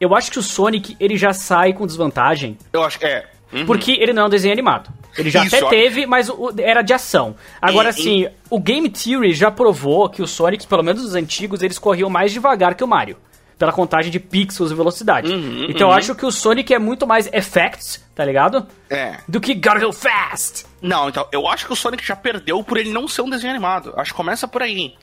[0.00, 3.26] Eu acho que o Sonic, ele já sai com desvantagem, Eu acho que é.
[3.52, 3.66] Uhum.
[3.66, 4.90] porque ele não é um desenho animado.
[5.16, 5.68] Ele já Isso, até ó.
[5.68, 7.36] teve, mas o- era de ação.
[7.62, 11.62] Agora, E- assim, o Game Theory já provou que os Sonics, pelo menos os antigos,
[11.62, 13.16] eles corriam mais devagar que o Mario.
[13.58, 15.32] Pela contagem de pixels e velocidade.
[15.32, 15.94] Uhum, então eu uhum.
[15.94, 18.66] acho que o Sonic é muito mais effects, tá ligado?
[18.90, 19.18] É.
[19.28, 20.66] Do que Gotta Go Fast.
[20.82, 23.52] Não, então, eu acho que o Sonic já perdeu por ele não ser um desenho
[23.52, 23.94] animado.
[23.96, 24.94] Acho que começa por aí.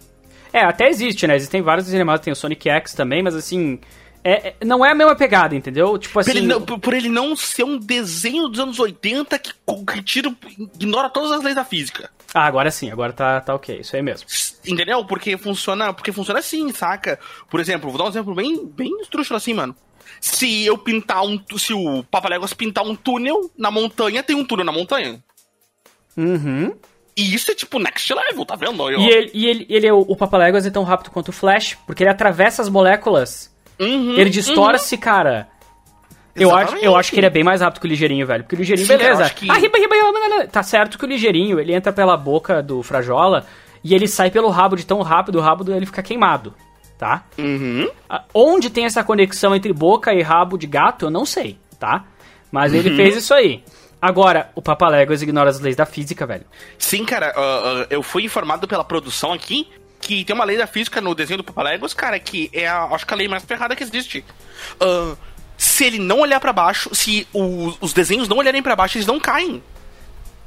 [0.53, 1.35] É, até existe, né?
[1.35, 3.79] Existem vários desenhos animados, tem o Sonic X também, mas assim.
[4.23, 5.97] É- é- não é a mesma pegada, entendeu?
[5.97, 6.31] Tipo Por, assim.
[6.31, 9.51] ele não, por- por ele não ser um desenho dos anos 80 que,
[9.93, 10.33] que tira,
[10.75, 12.09] ignora todas as leis da física.
[12.33, 14.27] Ah, agora sim, agora tá, tá ok, isso aí mesmo.
[14.65, 15.03] Entendeu?
[15.05, 17.19] Porque funciona, porque funciona assim, saca?
[17.49, 19.75] Por exemplo, vou dar um exemplo bem, bem estrúxulo assim, mano.
[20.19, 21.41] Se eu pintar um.
[21.57, 25.21] Se o Papaléguas pintar um túnel na montanha, tem um túnel na montanha.
[26.15, 26.73] Uhum.
[27.17, 28.81] E isso é tipo next level, tá vendo?
[28.81, 28.89] Ó.
[28.89, 31.77] E ele, e ele, ele é o, o Papaléguas é tão rápido quanto o Flash,
[31.85, 33.50] porque ele atravessa as moléculas,
[33.83, 35.47] Uhum, ele distorce, cara.
[36.33, 38.43] Eu acho, eu acho que ele é bem mais rápido que o Ligeirinho, velho.
[38.43, 39.29] Porque o Ligeirinho, Sim, beleza.
[39.31, 40.47] que- Ah, riba, riba, riba.
[40.47, 43.45] Tá certo que o Ligeirinho, ele entra pela boca do Frajola
[43.83, 46.53] e ele sai pelo rabo de tão rápido, o rabo dele fica queimado,
[46.97, 47.25] tá?
[47.37, 47.89] Uhum.
[48.09, 52.05] Ah, Onde tem essa conexão entre boca e rabo de gato, eu não sei, tá?
[52.49, 52.79] Mas Uhum.
[52.79, 53.61] ele fez isso aí.
[54.01, 56.45] Agora, o Papaléguas ignora as leis da física, velho.
[56.77, 59.67] Sim, cara, ah, ah, eu fui informado pela produção aqui
[60.01, 63.05] que tem uma lei da física no desenho do Papaléguas, cara, que é a, acho
[63.05, 64.25] que a lei mais ferrada que existe.
[64.79, 65.15] Ah,
[65.57, 69.05] Se ele não olhar pra baixo, se o- os desenhos não olharem pra baixo, eles
[69.05, 69.61] não caem.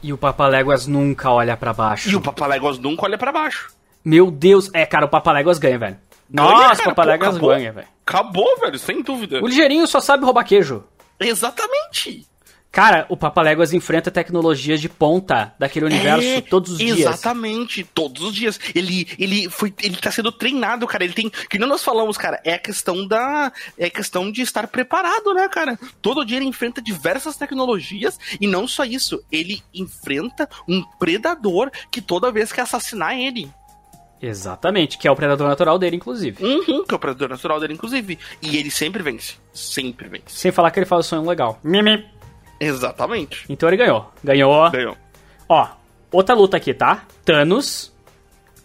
[0.03, 2.11] E o Papaléguas nunca olha pra baixo.
[2.11, 3.71] E o Papaléguas nunca olha pra baixo.
[4.05, 5.97] Meu Deus, é, cara, o Papaléguas ganha, velho.
[6.29, 7.87] Ganha, Nossa, o Papaléguas ganha, velho.
[8.05, 9.41] Acabou, velho, sem dúvida.
[9.41, 10.83] O ligeirinho só sabe roubar queijo.
[11.21, 12.27] Exatamente.
[12.75, 16.99] Cara, o Papaléguas enfrenta tecnologias de ponta daquele universo É, todos os dias.
[16.99, 18.59] Exatamente, todos os dias.
[18.75, 21.05] Ele, ele foi, ele tá sendo treinado, cara.
[21.05, 24.67] Ele tem, que nem nós falamos, cara, é a questão da, é questão de estar
[24.67, 25.79] preparado, né, cara?
[26.03, 32.01] Todo dia ele enfrenta diversas tecnologias e não só isso, ele enfrenta um predador que
[32.01, 33.49] toda vez quer assassinar ele.
[34.21, 36.43] Exatamente, que é o predador natural dele, inclusive.
[36.43, 38.19] Uhum, que é o predador natural dele, inclusive.
[38.41, 40.25] E ele sempre vence, sempre vence.
[40.29, 41.61] Sem falar que ele faz o sonho legal.
[41.63, 42.05] Mimi.
[42.67, 43.45] Exatamente.
[43.49, 44.11] Então ele ganhou.
[44.23, 44.71] Ganhou.
[44.71, 44.97] Ganhou.
[45.49, 45.69] Ó,
[46.11, 47.05] outra luta aqui, tá?
[47.25, 47.93] Thanos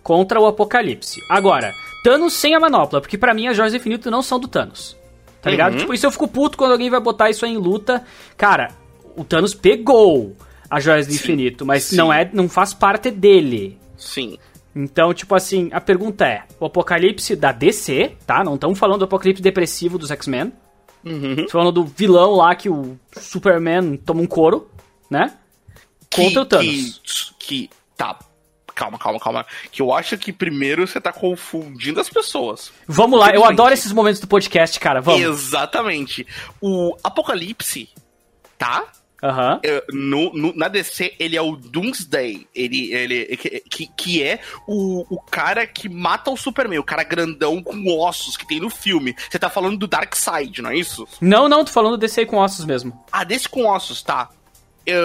[0.04, 1.22] contra o Apocalipse.
[1.30, 1.74] Agora,
[2.04, 4.98] Thanos sem a manopla, porque pra mim as joias do infinito não são do Thanos.
[5.42, 5.74] Tá ligado?
[5.74, 5.80] Uhum.
[5.80, 8.04] Tipo, isso eu fico puto quando alguém vai botar isso aí em luta.
[8.36, 8.72] Cara,
[9.16, 10.36] o Thanos pegou
[10.70, 11.20] as joias do Sim.
[11.20, 11.96] infinito, mas Sim.
[11.96, 13.78] não é, não faz parte dele.
[13.98, 14.38] Sim.
[14.76, 18.44] Então, tipo assim, a pergunta é: o Apocalipse da DC, tá?
[18.44, 20.54] Não estamos falando do Apocalipse depressivo dos X-Men.
[21.06, 21.48] Uhum.
[21.50, 24.70] Falando do vilão lá que o Superman toma um couro,
[25.10, 25.34] né?
[26.14, 27.34] Contra o Thanos.
[27.40, 28.18] Que, que- tá.
[28.76, 29.46] Calma, calma, calma.
[29.72, 32.72] Que eu acho que primeiro você tá confundindo as pessoas.
[32.88, 35.02] Vamos lá, eu adoro esses momentos do podcast, cara.
[35.02, 35.22] Vamos.
[35.22, 36.26] Exatamente.
[36.62, 37.90] O Apocalipse,
[38.58, 38.86] tá?
[39.64, 42.48] É, no, no- na DC, ele é o Doomsday.
[42.56, 43.38] Ele, ele
[43.70, 48.38] que, que é o, o cara que mata o Superman, o cara grandão com ossos
[48.38, 49.16] que tem no filme.
[49.30, 51.08] Você tá falando do Darkseid, não é isso?
[51.20, 52.98] Não, não, tô falando desse aí com ossos mesmo.
[53.12, 54.30] Ah, desse com ossos, tá.
[54.86, 54.98] É,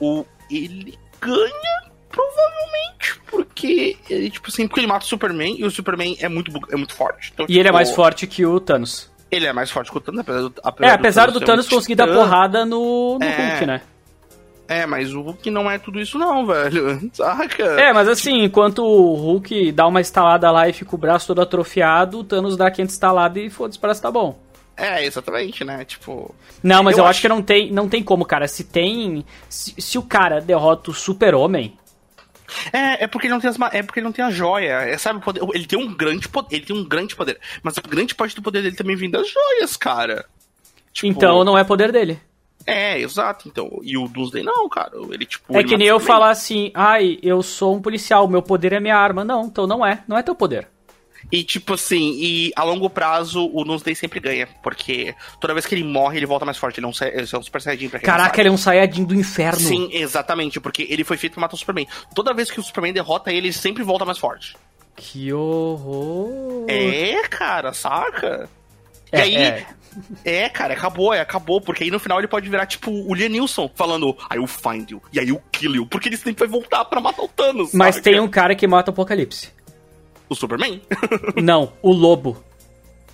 [0.00, 5.70] o, ele ganha, provavelmente, porque ele, tipo assim, porque ele mata o Superman e o
[5.70, 7.30] Superman é muito, é muito forte.
[7.34, 9.10] Então, E ele é tipo, mais forte que o Thanos.
[9.34, 11.68] Ele é mais forte que o Thanos, apesar do, É, apesar do ser um Thanos
[11.68, 13.50] conseguir dar porrada no, no É.
[13.50, 13.80] Hulk, né?
[14.66, 16.98] É, mas o Hulk não é tudo isso não, velho.
[17.12, 17.62] Saca?
[17.80, 21.42] É, mas assim, enquanto o Hulk dá uma estalada lá e fica o braço todo
[21.42, 24.38] atrofiado, o Thanos dá 500 estaladas e foda-se, parece que tá bom.
[24.76, 25.84] É, exatamente, né?
[25.84, 26.34] Tipo.
[26.62, 28.48] Não, mas Eu eu, acho acho- que não tem, não tem como, cara.
[28.48, 29.24] Se tem.
[29.48, 31.76] Se, se o cara derrota o super-homem.
[32.72, 34.72] É, é porque ele não tem as é porque ele não tem a joia.
[34.82, 37.76] É, sabe, o poder- ele tem um grande poder, ele tem um grande poder, mas
[37.78, 40.24] a grande parte do poder dele também vem das joias, cara.
[40.92, 42.20] Tipo, Então não é poder dele.
[42.66, 43.46] É, exato.
[43.48, 44.92] Então, e o Doomsday não, cara.
[45.10, 48.40] Ele tipo É ele que nem eu falar assim, ai, eu sou um policial, meu
[48.42, 49.24] poder é minha arma.
[49.24, 50.02] Não, então não é.
[50.08, 50.68] Não é teu poder.
[51.32, 55.74] E tipo assim, e a longo prazo o Doomsday sempre ganha, porque toda vez que
[55.74, 57.98] ele morre, ele volta mais forte, ele é um, ele é um Super Saiyajin pra
[57.98, 59.60] quem Caraca, ele é um Saiyajin do inferno.
[59.60, 61.86] Sim, exatamente, porque ele foi feito pra matar o Superman.
[62.14, 64.56] Toda vez que o Superman derrota ele, ele sempre volta mais forte.
[64.96, 66.66] Que horror.
[66.68, 68.48] É, cara, saca?
[69.10, 69.66] É, e aí, é.
[70.24, 70.48] é.
[70.48, 74.16] cara, acabou, é, acabou, porque aí no final ele pode virar tipo o Liam falando,
[74.32, 77.00] I will find you, e aí eu kill you, porque ele sempre vai voltar pra
[77.00, 77.72] matar o Thanos.
[77.72, 78.04] Mas saca?
[78.04, 79.52] tem um cara que mata o Apocalipse.
[80.28, 80.80] O Superman?
[81.42, 82.42] não, o lobo.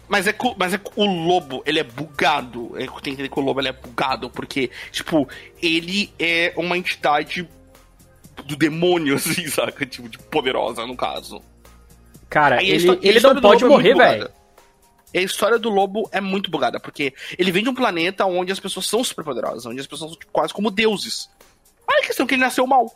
[0.08, 2.72] Mas é, mas é o lobo, ele é bugado.
[2.74, 5.28] É, tem que entender que o lobo ele é bugado, porque, tipo,
[5.62, 7.48] ele é uma entidade
[8.44, 9.86] do demônio, assim, saca?
[9.86, 11.40] Tipo, de poderosa, no caso.
[12.28, 14.30] Cara, Aí ele, ele não pode é morrer, muito velho.
[15.14, 18.60] A história do lobo é muito bugada, porque ele vem de um planeta onde as
[18.60, 21.28] pessoas são super poderosas, onde as pessoas são tipo, quase como deuses.
[21.88, 22.86] Aí a questão é que ele nasceu mal.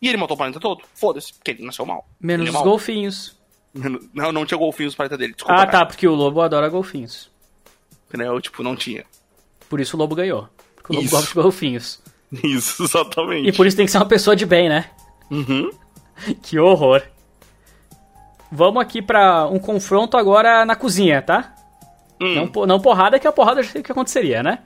[0.00, 0.82] E ele matou o planeta todo?
[0.94, 2.08] Foda-se, porque ele nasceu mal.
[2.18, 3.39] Menos Ele é os golfinhos.
[4.12, 5.62] Não, não tinha golfinhos no planeta dele, desculpa.
[5.62, 7.30] Ah, tá, porque o lobo adora golfinhos.
[8.08, 8.40] Entendeu?
[8.40, 9.04] Tipo, não tinha.
[9.68, 10.48] Por isso o lobo ganhou.
[10.74, 11.14] Porque o lobo Isso.
[11.14, 12.00] gosta de golfinhos.
[12.42, 13.48] Isso, exatamente.
[13.48, 14.90] E por isso tem que ser uma pessoa de bem, né?
[15.30, 15.70] Uhum.
[16.42, 17.02] Que horror.
[18.52, 21.54] Vamos aqui pra um confronto agora na cozinha, tá?
[22.20, 22.50] Hum.
[22.52, 24.58] Não, não porrada, que a porrada eu já sei o que aconteceria, né?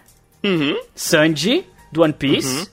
[0.42, 0.76] Uhum.
[0.94, 2.68] Sanji, do One Piece,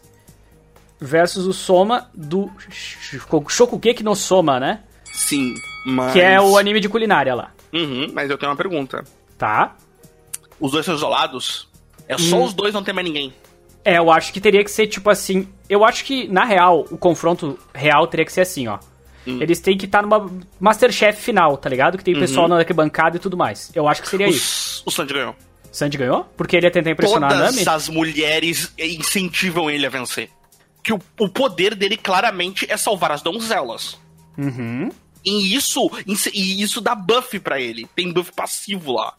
[1.00, 3.20] versus o Soma do Sh-
[3.50, 4.82] Shokugeki no Soma, né?
[5.14, 5.54] Sim,
[5.86, 6.14] mas.
[6.14, 7.52] Que é o anime de culinária lá.
[7.74, 9.04] Uhum, mas eu tenho uma pergunta.
[9.38, 9.76] Tá?
[10.60, 11.68] Os dois são isolados?
[12.08, 12.44] É só Hum.
[12.44, 13.34] os dois, não tem mais ninguém.
[13.84, 15.48] É, eu acho que teria que ser tipo assim.
[15.68, 18.78] Eu acho que, na real, o confronto real teria que ser assim, ó.
[19.26, 19.40] Hum.
[19.42, 20.30] Eles têm que estar numa
[20.60, 21.98] Masterchef final, tá ligado?
[21.98, 22.20] Que tem Uhum.
[22.20, 23.72] pessoal na arquibancada e tudo mais.
[23.74, 24.84] Eu acho que seria isso.
[24.86, 25.36] O Sandy ganhou.
[25.72, 26.26] Sandy ganhou?
[26.36, 27.70] Porque ele ia tentar impressionar a Todas Nami?
[27.70, 30.30] as mulheres incentivam ele a vencer.
[30.84, 34.00] Que o, o poder dele claramente é salvar as donzelas.
[34.38, 34.90] Uhum.
[35.24, 35.90] E isso,
[36.34, 37.88] e isso dá buff pra ele.
[37.96, 39.14] Tem buff passivo lá.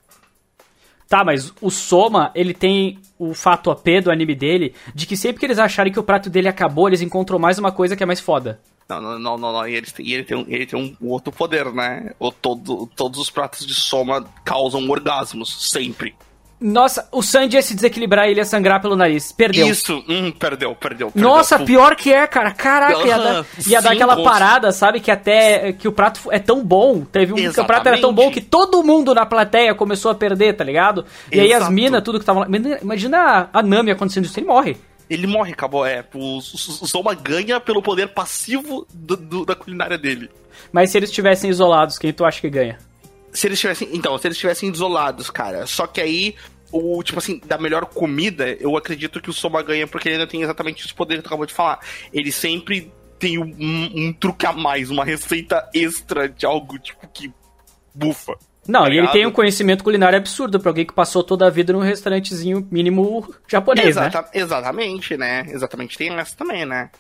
[1.09, 5.39] Tá, mas o Soma, ele tem o fato AP do anime dele de que sempre
[5.41, 8.07] que eles acharem que o prato dele acabou, eles encontram mais uma coisa que é
[8.07, 8.61] mais foda.
[8.89, 9.69] Não, não, não, não, não.
[9.69, 12.13] E ele, tem- ele tem, um, ele tem um outro poder, né?
[12.19, 16.15] O, todo, todos os pratos de soma causam orgasmos, sempre.
[16.63, 19.33] Nossa, o Sandy ia se desequilibrar e ele ia sangrar pelo nariz.
[19.33, 19.67] Perdeu.
[19.67, 21.11] Isso, hum, perdeu, perdeu.
[21.11, 21.29] perdeu.
[21.29, 22.53] Nossa, pior que é, cara.
[22.53, 25.01] Caraca, ia dar, ia dar aquela parada, sabe?
[25.01, 27.05] Que até que o prato é tão bom.
[27.05, 27.55] Teve um Exatamente.
[27.55, 30.65] que o prato era tão bom que todo mundo na plateia começou a perder, tá
[30.65, 31.05] ligado?
[31.31, 31.41] E Exato.
[31.41, 32.47] aí as minas, tudo que tava lá.
[32.81, 34.77] Imagina a Nami acontecendo isso, ele morre.
[35.11, 35.85] Ele morre, acabou.
[35.85, 40.31] É, o, Soma ganha pelo poder passivo do, do, da culinária dele.
[40.73, 42.79] Mas se eles estivessem isolados, quem tu acha que ganha?
[43.33, 43.89] Se eles estivessem.
[43.93, 45.67] Então, se eles estivessem isolados, cara.
[45.67, 46.35] Só que aí
[46.73, 50.27] o, tipo assim, da melhor comida, eu acredito que o Soma ganha porque ele ainda
[50.27, 51.81] tem exatamente esse poder que tu acabou de falar.
[52.13, 57.07] Ele sempre tem um, um, um truque a mais, uma receita extra de algo, tipo,
[57.09, 57.33] que
[57.95, 58.35] bufa.
[58.67, 61.51] Não, tá e ele tem um conhecimento culinário absurdo pra alguém que passou toda a
[61.51, 64.29] vida num restaurantezinho mínimo japonês, Exata, né?
[64.35, 65.45] Exatamente, né?
[65.49, 66.91] Exatamente, tem essa também, né?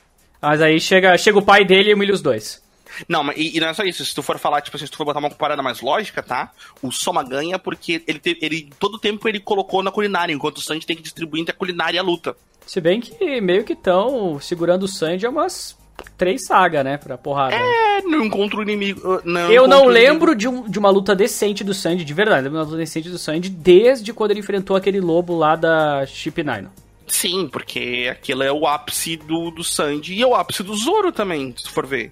[0.41, 2.61] Mas aí chega, chega o pai dele e humilha os dois.
[3.09, 4.05] Não, mas e, e, não é só isso.
[4.05, 6.51] Se tu for falar, tipo assim, se tu for botar uma comparada mais lógica, tá?
[6.83, 10.61] O Soma ganha porque ele, te, ele todo tempo ele colocou na culinária, enquanto o
[10.63, 12.37] Sanji tem que distribuir entre a culinária e a luta.
[12.67, 15.77] Se bem que meio que estão segurando o Sanji é umas
[16.17, 16.97] três sagas, né?
[16.97, 17.55] Pra porrada.
[17.55, 19.21] É, não encontro o inimigo.
[19.25, 22.49] Não eu não lembro de, um, de uma luta decente do Sanji, de verdade.
[22.49, 26.69] Uma luta decente do Sanji desde quando ele enfrentou aquele lobo lá da Chip Nine.
[27.07, 31.13] Sim, porque aquilo é o ápice do, do Sanji e é o ápice do Zoro
[31.13, 32.11] também, se for ver.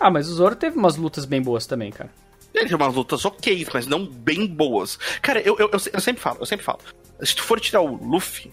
[0.00, 2.10] Ah, mas o Zoro teve umas lutas bem boas também, cara.
[2.54, 4.98] Ele teve umas lutas ok, mas não bem boas.
[5.20, 6.78] Cara, eu, eu, eu, eu sempre falo, eu sempre falo.
[7.22, 8.50] Se tu for tirar o Luffy,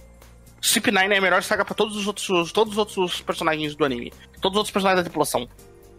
[0.62, 3.86] Cip 9 é a melhor saga pra todos os outros, todos os outros personagens do
[3.86, 4.12] anime.
[4.42, 5.48] Todos os outros personagens da tripulação.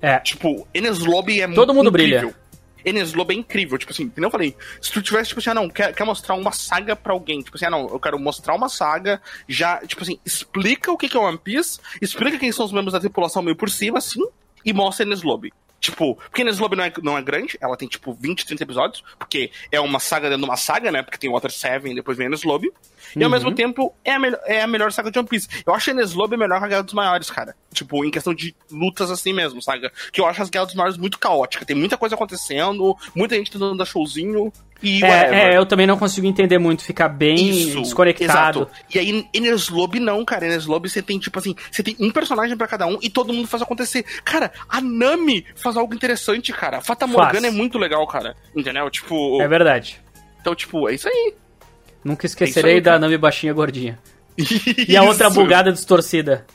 [0.03, 0.18] É.
[0.18, 2.30] Tipo, Enes Lobby é Todo mundo incrível.
[2.30, 2.47] brilha.
[2.84, 3.78] Enes Lobby é incrível.
[3.78, 6.34] Tipo assim, como eu falei, se tu tivesse, tipo assim, ah, não, quer, quer mostrar
[6.34, 7.42] uma saga pra alguém.
[7.42, 11.16] Tipo assim, ah, não, eu quero mostrar uma saga, já, tipo assim, explica o que
[11.16, 14.20] é One Piece, explica quem são os membros da tripulação meio por cima, assim,
[14.67, 15.53] e mostra Enes Lobby.
[15.79, 19.05] Tipo, porque Enes Lobby não é, não é grande, ela tem tipo 20, 30 episódios,
[19.19, 21.03] porque é uma saga dentro de uma saga, né?
[21.03, 22.73] Porque tem Water 7 e depois vem Enes Lobby.
[23.14, 23.55] E ao mesmo uhum.
[23.55, 25.49] tempo é a, é a melhor saga de One Piece.
[25.64, 27.55] Eu acho a Enes Lobby melhor que a Guerra dos Maiores, cara.
[27.73, 29.93] Tipo, em questão de lutas assim mesmo, saga.
[30.12, 31.67] Que eu acho as Guerras dos Maiores muito caóticas.
[31.67, 34.53] Tem muita coisa acontecendo, muita gente tentando dar showzinho.
[34.83, 38.61] E é, é, eu também não consigo entender muito, ficar bem Isso, desconectado.
[38.61, 38.70] Exato.
[38.95, 40.47] E aí, Enes Lobby não, cara.
[40.47, 43.33] Enes Lobby você tem, tipo assim, você tem um personagem para cada um e todo
[43.33, 44.05] mundo faz acontecer.
[44.24, 46.79] Cara, a Nami faz algo interessante, cara.
[46.79, 48.37] A Fata Morgana é muito legal, cara.
[48.55, 48.89] Entendeu?
[48.91, 49.41] Tipo.
[49.41, 50.01] É verdade.
[50.41, 51.35] Então, tipo, é isso aí.
[52.05, 53.99] Nunca esquecerei é aí, da Nami baixinha gordinha.
[54.87, 56.47] e a outra bugada distorcida.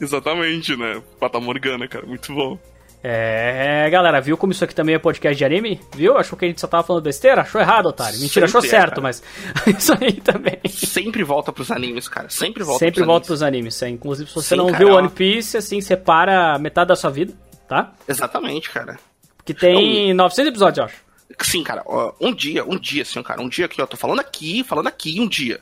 [0.00, 1.02] Exatamente, né?
[1.18, 2.06] Fata Morgana, cara.
[2.06, 2.58] Muito bom.
[3.06, 5.78] É, galera, viu como isso aqui também é podcast de anime?
[5.94, 6.16] Viu?
[6.16, 7.42] Achou que a gente só tava falando besteira?
[7.42, 8.18] Achou errado, otário.
[8.18, 9.22] Mentira, Sempre achou é, certo, mas
[9.76, 10.58] isso aí também.
[10.70, 12.30] Sempre volta pros animes, cara.
[12.30, 13.26] Sempre volta Sempre pros volta animes.
[13.26, 13.88] pros animes, é.
[13.90, 17.34] Inclusive, se você Sim, não cara, viu One Piece, assim, separa metade da sua vida,
[17.68, 17.92] tá?
[18.08, 18.98] Exatamente, cara.
[19.44, 20.96] Que tem então, 900 episódios, eu acho.
[21.42, 21.84] Sim, cara.
[22.18, 23.42] Um dia, um dia, assim, cara.
[23.42, 25.60] Um dia que eu tô falando aqui, falando aqui, um dia.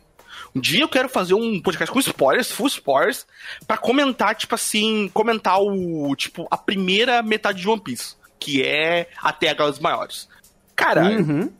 [0.54, 3.26] Um dia eu quero fazer um podcast com spoilers, full spoilers,
[3.66, 9.08] para comentar, tipo assim, comentar o, tipo, a primeira metade de One Piece, que é
[9.22, 10.28] até a dos maiores.
[10.76, 11.50] Cara, uhum.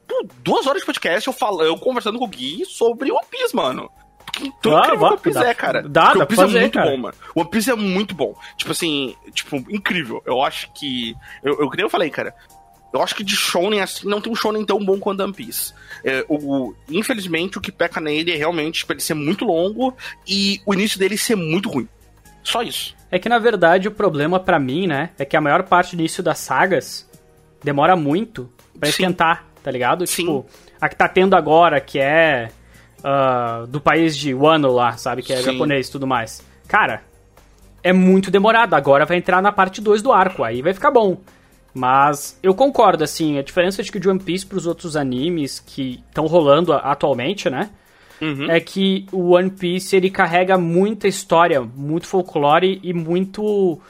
[0.42, 3.90] duas horas de podcast eu falo, eu conversando com o Gui sobre One Piece, mano.
[4.40, 5.82] Então, ah, incrível One Piece dá, é, cara.
[5.82, 6.90] Dá, One Piece é muito cara.
[6.90, 7.14] bom, mano.
[7.34, 8.34] One Piece é muito bom.
[8.56, 10.22] Tipo assim, tipo, incrível.
[10.24, 11.14] Eu acho que.
[11.42, 12.34] Eu, eu, eu falei, cara.
[12.92, 15.72] Eu acho que de shonen assim não tem um shonen tão bom quanto One Piece.
[16.04, 20.60] É, o, infelizmente, o que peca nele é realmente tipo, ele ser muito longo e
[20.66, 21.88] o início dele ser muito ruim.
[22.42, 22.94] Só isso.
[23.10, 26.00] É que na verdade o problema para mim, né, é que a maior parte do
[26.00, 27.08] início das sagas
[27.62, 30.06] demora muito para esquentar, tá ligado?
[30.06, 30.22] Sim.
[30.22, 30.46] Tipo,
[30.80, 32.50] a que tá tendo agora, que é
[32.98, 35.22] uh, do país de Wano lá, sabe?
[35.22, 35.52] Que é Sim.
[35.52, 36.42] japonês e tudo mais.
[36.66, 37.02] Cara,
[37.82, 38.74] é muito demorado.
[38.74, 41.18] Agora vai entrar na parte 2 do arco, aí vai ficar bom.
[41.74, 46.02] Mas eu concordo, assim, a diferença de que de One Piece pros outros animes que
[46.08, 47.70] estão rolando atualmente, né?
[48.20, 48.50] Uhum.
[48.50, 53.80] É que o One Piece ele carrega muita história, muito folclore e muito, uh,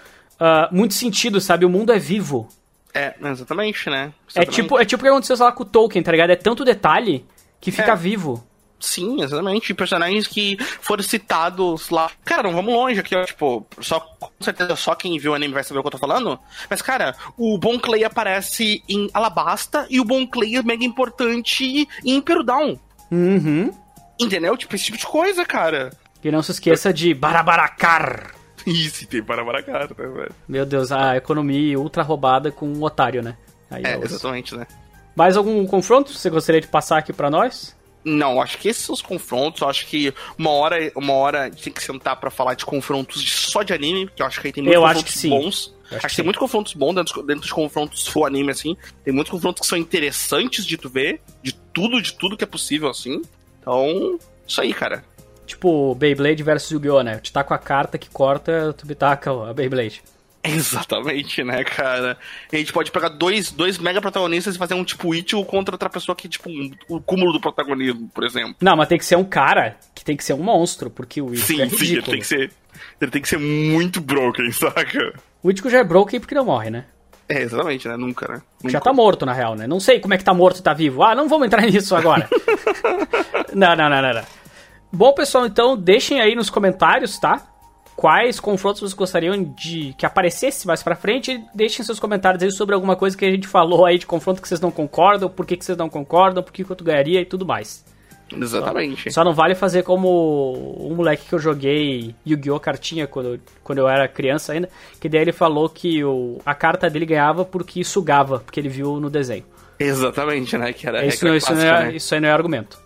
[0.70, 1.64] muito sentido, sabe?
[1.64, 2.48] O mundo é vivo.
[2.94, 4.12] É, exatamente, né?
[4.36, 4.60] É exatamente.
[4.60, 6.30] É tipo, é tipo o que aconteceu lá com o Tolkien, tá ligado?
[6.30, 7.24] É tanto detalhe
[7.60, 7.96] que fica é.
[7.96, 8.42] vivo.
[8.82, 9.72] Sim, exatamente.
[9.72, 12.10] Personagens que foram citados lá.
[12.24, 13.24] Cara, não vamos longe aqui, ó.
[13.24, 15.98] Tipo, só, com certeza só quem viu o anime vai saber o que eu tô
[15.98, 16.38] falando.
[16.68, 21.88] Mas, cara, o Bon Clay aparece em Alabasta e o Bon Clay é mega importante
[22.04, 22.76] em Impero Down.
[23.10, 23.72] Uhum.
[24.20, 24.56] Entendeu?
[24.56, 25.90] Tipo, esse tipo de coisa, cara.
[26.22, 28.34] E não se esqueça de Barabaracar.
[28.66, 30.34] Isso, tem Barabaracar, né, velho?
[30.48, 33.36] Meu Deus, a economia ultra roubada com um otário, né?
[33.70, 34.66] Aí é, exatamente, né?
[35.14, 37.76] Mais algum confronto você gostaria de passar aqui para nós?
[38.04, 39.62] Não, acho que esses são os confrontos.
[39.62, 42.64] Eu acho que uma hora, uma hora a gente tem que sentar para falar de
[42.64, 45.74] confrontos só de anime, que eu acho que aí tem muitos eu confrontos acho bons.
[45.84, 48.76] Acho, acho que, que tem muitos confrontos bons dentro, dentro dos confrontos full anime, assim.
[49.04, 52.46] Tem muitos confrontos que são interessantes de tu ver, de tudo, de tudo que é
[52.46, 53.22] possível, assim.
[53.60, 55.04] Então, isso aí, cara.
[55.46, 57.18] Tipo, Beyblade versus Yu-Gi-Oh, né?
[57.18, 60.02] Tu tá com a carta que corta, tu me taca a Beyblade.
[60.52, 62.18] Exatamente, né, cara?
[62.52, 65.74] E a gente pode pegar dois, dois mega protagonistas e fazer um tipo Ichigo contra
[65.74, 68.56] outra pessoa que, tipo, um, o cúmulo do protagonismo, por exemplo.
[68.60, 71.32] Não, mas tem que ser um cara que tem que ser um monstro, porque o
[71.32, 71.96] Ichigo sim, é sim, ridículo.
[71.98, 72.50] ele tem que ser.
[73.00, 75.14] Ele tem que ser muito broken, saca?
[75.42, 76.86] O Ichigo já é broken porque não morre, né?
[77.28, 77.96] É, exatamente, né?
[77.96, 78.42] Nunca, né?
[78.62, 78.72] Nunca.
[78.72, 79.66] Já tá morto, na real, né?
[79.66, 81.04] Não sei como é que tá morto e tá vivo.
[81.04, 82.28] Ah, não vamos entrar nisso agora.
[83.54, 84.24] não, não, não, não, não.
[84.92, 87.51] Bom, pessoal, então deixem aí nos comentários, tá?
[87.96, 91.42] Quais confrontos vocês gostariam de que aparecesse mais pra frente.
[91.54, 94.48] Deixem seus comentários aí sobre alguma coisa que a gente falou aí de confronto que
[94.48, 97.24] vocês não concordam, por que, que vocês não concordam, por que, que eu ganharia e
[97.24, 97.84] tudo mais.
[98.40, 99.12] Exatamente.
[99.12, 102.58] Só não vale fazer como um moleque que eu joguei Yu-Gi-Oh!
[102.58, 104.68] cartinha quando, quando eu era criança ainda,
[105.00, 108.98] que daí ele falou que o, a carta dele ganhava porque sugava, porque ele viu
[108.98, 109.44] no desenho.
[109.78, 110.72] Exatamente, né?
[110.72, 111.96] Que era Isso, não, isso, não clássica, é, né?
[111.96, 112.78] isso aí não é argumento.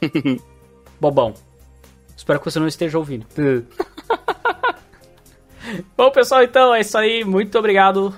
[1.00, 1.34] Bobão.
[2.16, 3.26] Espero que você não esteja ouvindo.
[5.96, 7.24] Bom, pessoal, então é isso aí.
[7.24, 8.14] Muito obrigado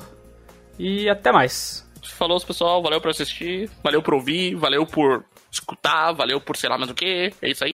[0.78, 1.88] e até mais.
[2.02, 2.82] Falou, pessoal.
[2.82, 3.70] Valeu por assistir.
[3.82, 4.54] Valeu por ouvir.
[4.54, 6.12] Valeu por escutar.
[6.12, 7.32] Valeu por sei lá mais o que.
[7.40, 7.68] É isso aí.